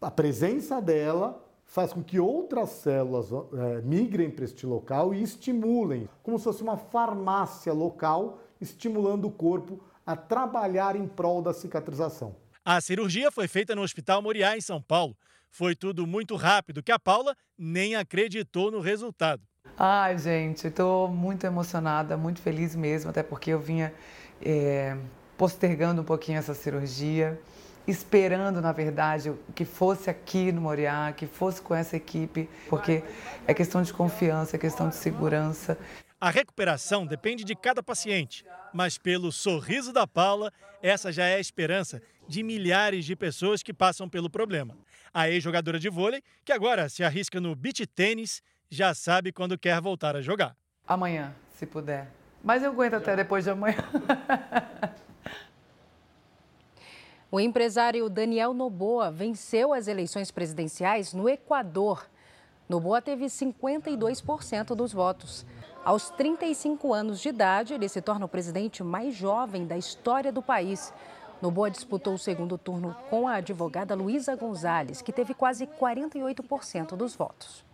a 0.00 0.10
presença 0.10 0.80
dela 0.80 1.44
faz 1.64 1.92
com 1.92 2.02
que 2.02 2.18
outras 2.18 2.70
células 2.70 3.28
é, 3.52 3.82
migrem 3.82 4.30
para 4.30 4.44
este 4.44 4.66
local 4.66 5.14
e 5.14 5.22
estimulem, 5.22 6.08
como 6.22 6.38
se 6.38 6.44
fosse 6.44 6.62
uma 6.62 6.76
farmácia 6.76 7.72
local, 7.72 8.40
estimulando 8.60 9.26
o 9.26 9.30
corpo 9.30 9.84
a 10.04 10.16
trabalhar 10.16 10.96
em 10.96 11.06
prol 11.06 11.42
da 11.42 11.52
cicatrização. 11.52 12.34
A 12.64 12.80
cirurgia 12.80 13.30
foi 13.30 13.46
feita 13.46 13.74
no 13.76 13.82
Hospital 13.82 14.22
Moriá, 14.22 14.56
em 14.56 14.60
São 14.60 14.82
Paulo. 14.82 15.16
Foi 15.48 15.76
tudo 15.76 16.06
muito 16.06 16.34
rápido, 16.34 16.82
que 16.82 16.92
a 16.92 16.98
Paula 16.98 17.36
nem 17.58 17.94
acreditou 17.94 18.70
no 18.70 18.80
resultado. 18.80 19.42
Ai, 19.82 20.18
gente, 20.18 20.66
estou 20.66 21.08
muito 21.08 21.46
emocionada, 21.46 22.14
muito 22.14 22.42
feliz 22.42 22.76
mesmo, 22.76 23.08
até 23.08 23.22
porque 23.22 23.48
eu 23.48 23.58
vinha 23.58 23.94
é, 24.42 24.94
postergando 25.38 26.02
um 26.02 26.04
pouquinho 26.04 26.38
essa 26.38 26.52
cirurgia 26.52 27.40
esperando, 27.86 28.60
na 28.60 28.72
verdade, 28.72 29.32
que 29.54 29.64
fosse 29.64 30.10
aqui 30.10 30.52
no 30.52 30.60
Moriá, 30.60 31.14
que 31.16 31.26
fosse 31.26 31.62
com 31.62 31.74
essa 31.74 31.96
equipe, 31.96 32.46
porque 32.68 33.02
é 33.46 33.54
questão 33.54 33.82
de 33.82 33.90
confiança, 33.90 34.56
é 34.56 34.58
questão 34.58 34.86
de 34.90 34.96
segurança. 34.96 35.78
A 36.20 36.28
recuperação 36.28 37.06
depende 37.06 37.42
de 37.42 37.56
cada 37.56 37.82
paciente, 37.82 38.44
mas 38.74 38.98
pelo 38.98 39.32
sorriso 39.32 39.94
da 39.94 40.06
Paula, 40.06 40.52
essa 40.82 41.10
já 41.10 41.24
é 41.24 41.36
a 41.36 41.40
esperança 41.40 42.02
de 42.28 42.42
milhares 42.42 43.06
de 43.06 43.16
pessoas 43.16 43.62
que 43.62 43.72
passam 43.72 44.10
pelo 44.10 44.28
problema. 44.28 44.76
A 45.12 45.30
ex-jogadora 45.30 45.78
de 45.78 45.88
vôlei, 45.88 46.22
que 46.44 46.52
agora 46.52 46.86
se 46.90 47.02
arrisca 47.02 47.40
no 47.40 47.56
beach 47.56 47.86
tênis, 47.86 48.42
já 48.70 48.94
sabe 48.94 49.32
quando 49.32 49.58
quer 49.58 49.80
voltar 49.80 50.14
a 50.14 50.22
jogar. 50.22 50.56
Amanhã, 50.86 51.34
se 51.56 51.66
puder. 51.66 52.08
Mas 52.42 52.62
eu 52.62 52.70
aguento 52.70 52.94
até 52.94 53.16
depois 53.16 53.44
de 53.44 53.50
amanhã. 53.50 53.76
O 57.32 57.38
empresário 57.38 58.08
Daniel 58.10 58.52
Noboa 58.52 59.08
venceu 59.08 59.72
as 59.72 59.86
eleições 59.86 60.32
presidenciais 60.32 61.14
no 61.14 61.28
Equador. 61.28 62.04
Noboa 62.68 63.00
teve 63.00 63.26
52% 63.26 64.74
dos 64.74 64.92
votos. 64.92 65.46
Aos 65.84 66.10
35 66.10 66.92
anos 66.92 67.20
de 67.20 67.28
idade, 67.28 67.72
ele 67.72 67.88
se 67.88 68.02
torna 68.02 68.26
o 68.26 68.28
presidente 68.28 68.82
mais 68.82 69.14
jovem 69.14 69.64
da 69.64 69.78
história 69.78 70.32
do 70.32 70.42
país. 70.42 70.92
Noboa 71.40 71.70
disputou 71.70 72.14
o 72.14 72.18
segundo 72.18 72.58
turno 72.58 72.96
com 73.08 73.28
a 73.28 73.34
advogada 73.34 73.94
Luísa 73.94 74.34
Gonzalez, 74.34 75.00
que 75.00 75.12
teve 75.12 75.32
quase 75.32 75.68
48% 75.68 76.96
dos 76.96 77.14
votos. 77.14 77.69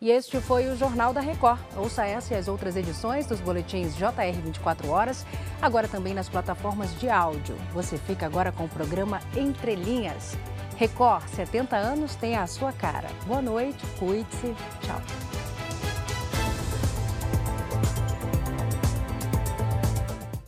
E 0.00 0.10
este 0.10 0.40
foi 0.40 0.66
o 0.66 0.76
Jornal 0.76 1.12
da 1.12 1.20
Record. 1.20 1.60
Ouça 1.76 2.06
essa 2.06 2.32
e 2.32 2.36
as 2.38 2.48
outras 2.48 2.74
edições 2.74 3.26
dos 3.26 3.38
boletins 3.38 3.94
JR 3.96 4.40
24 4.42 4.88
horas, 4.88 5.26
agora 5.60 5.86
também 5.86 6.14
nas 6.14 6.26
plataformas 6.26 6.98
de 6.98 7.10
áudio. 7.10 7.54
Você 7.74 7.98
fica 7.98 8.24
agora 8.24 8.50
com 8.50 8.64
o 8.64 8.68
programa 8.68 9.20
Entre 9.36 9.74
Linhas. 9.74 10.38
Record, 10.78 11.28
70 11.28 11.76
anos 11.76 12.14
tem 12.14 12.34
a 12.34 12.46
sua 12.46 12.72
cara. 12.72 13.08
Boa 13.26 13.42
noite, 13.42 13.84
cuide-se, 13.98 14.54
tchau. 14.80 15.02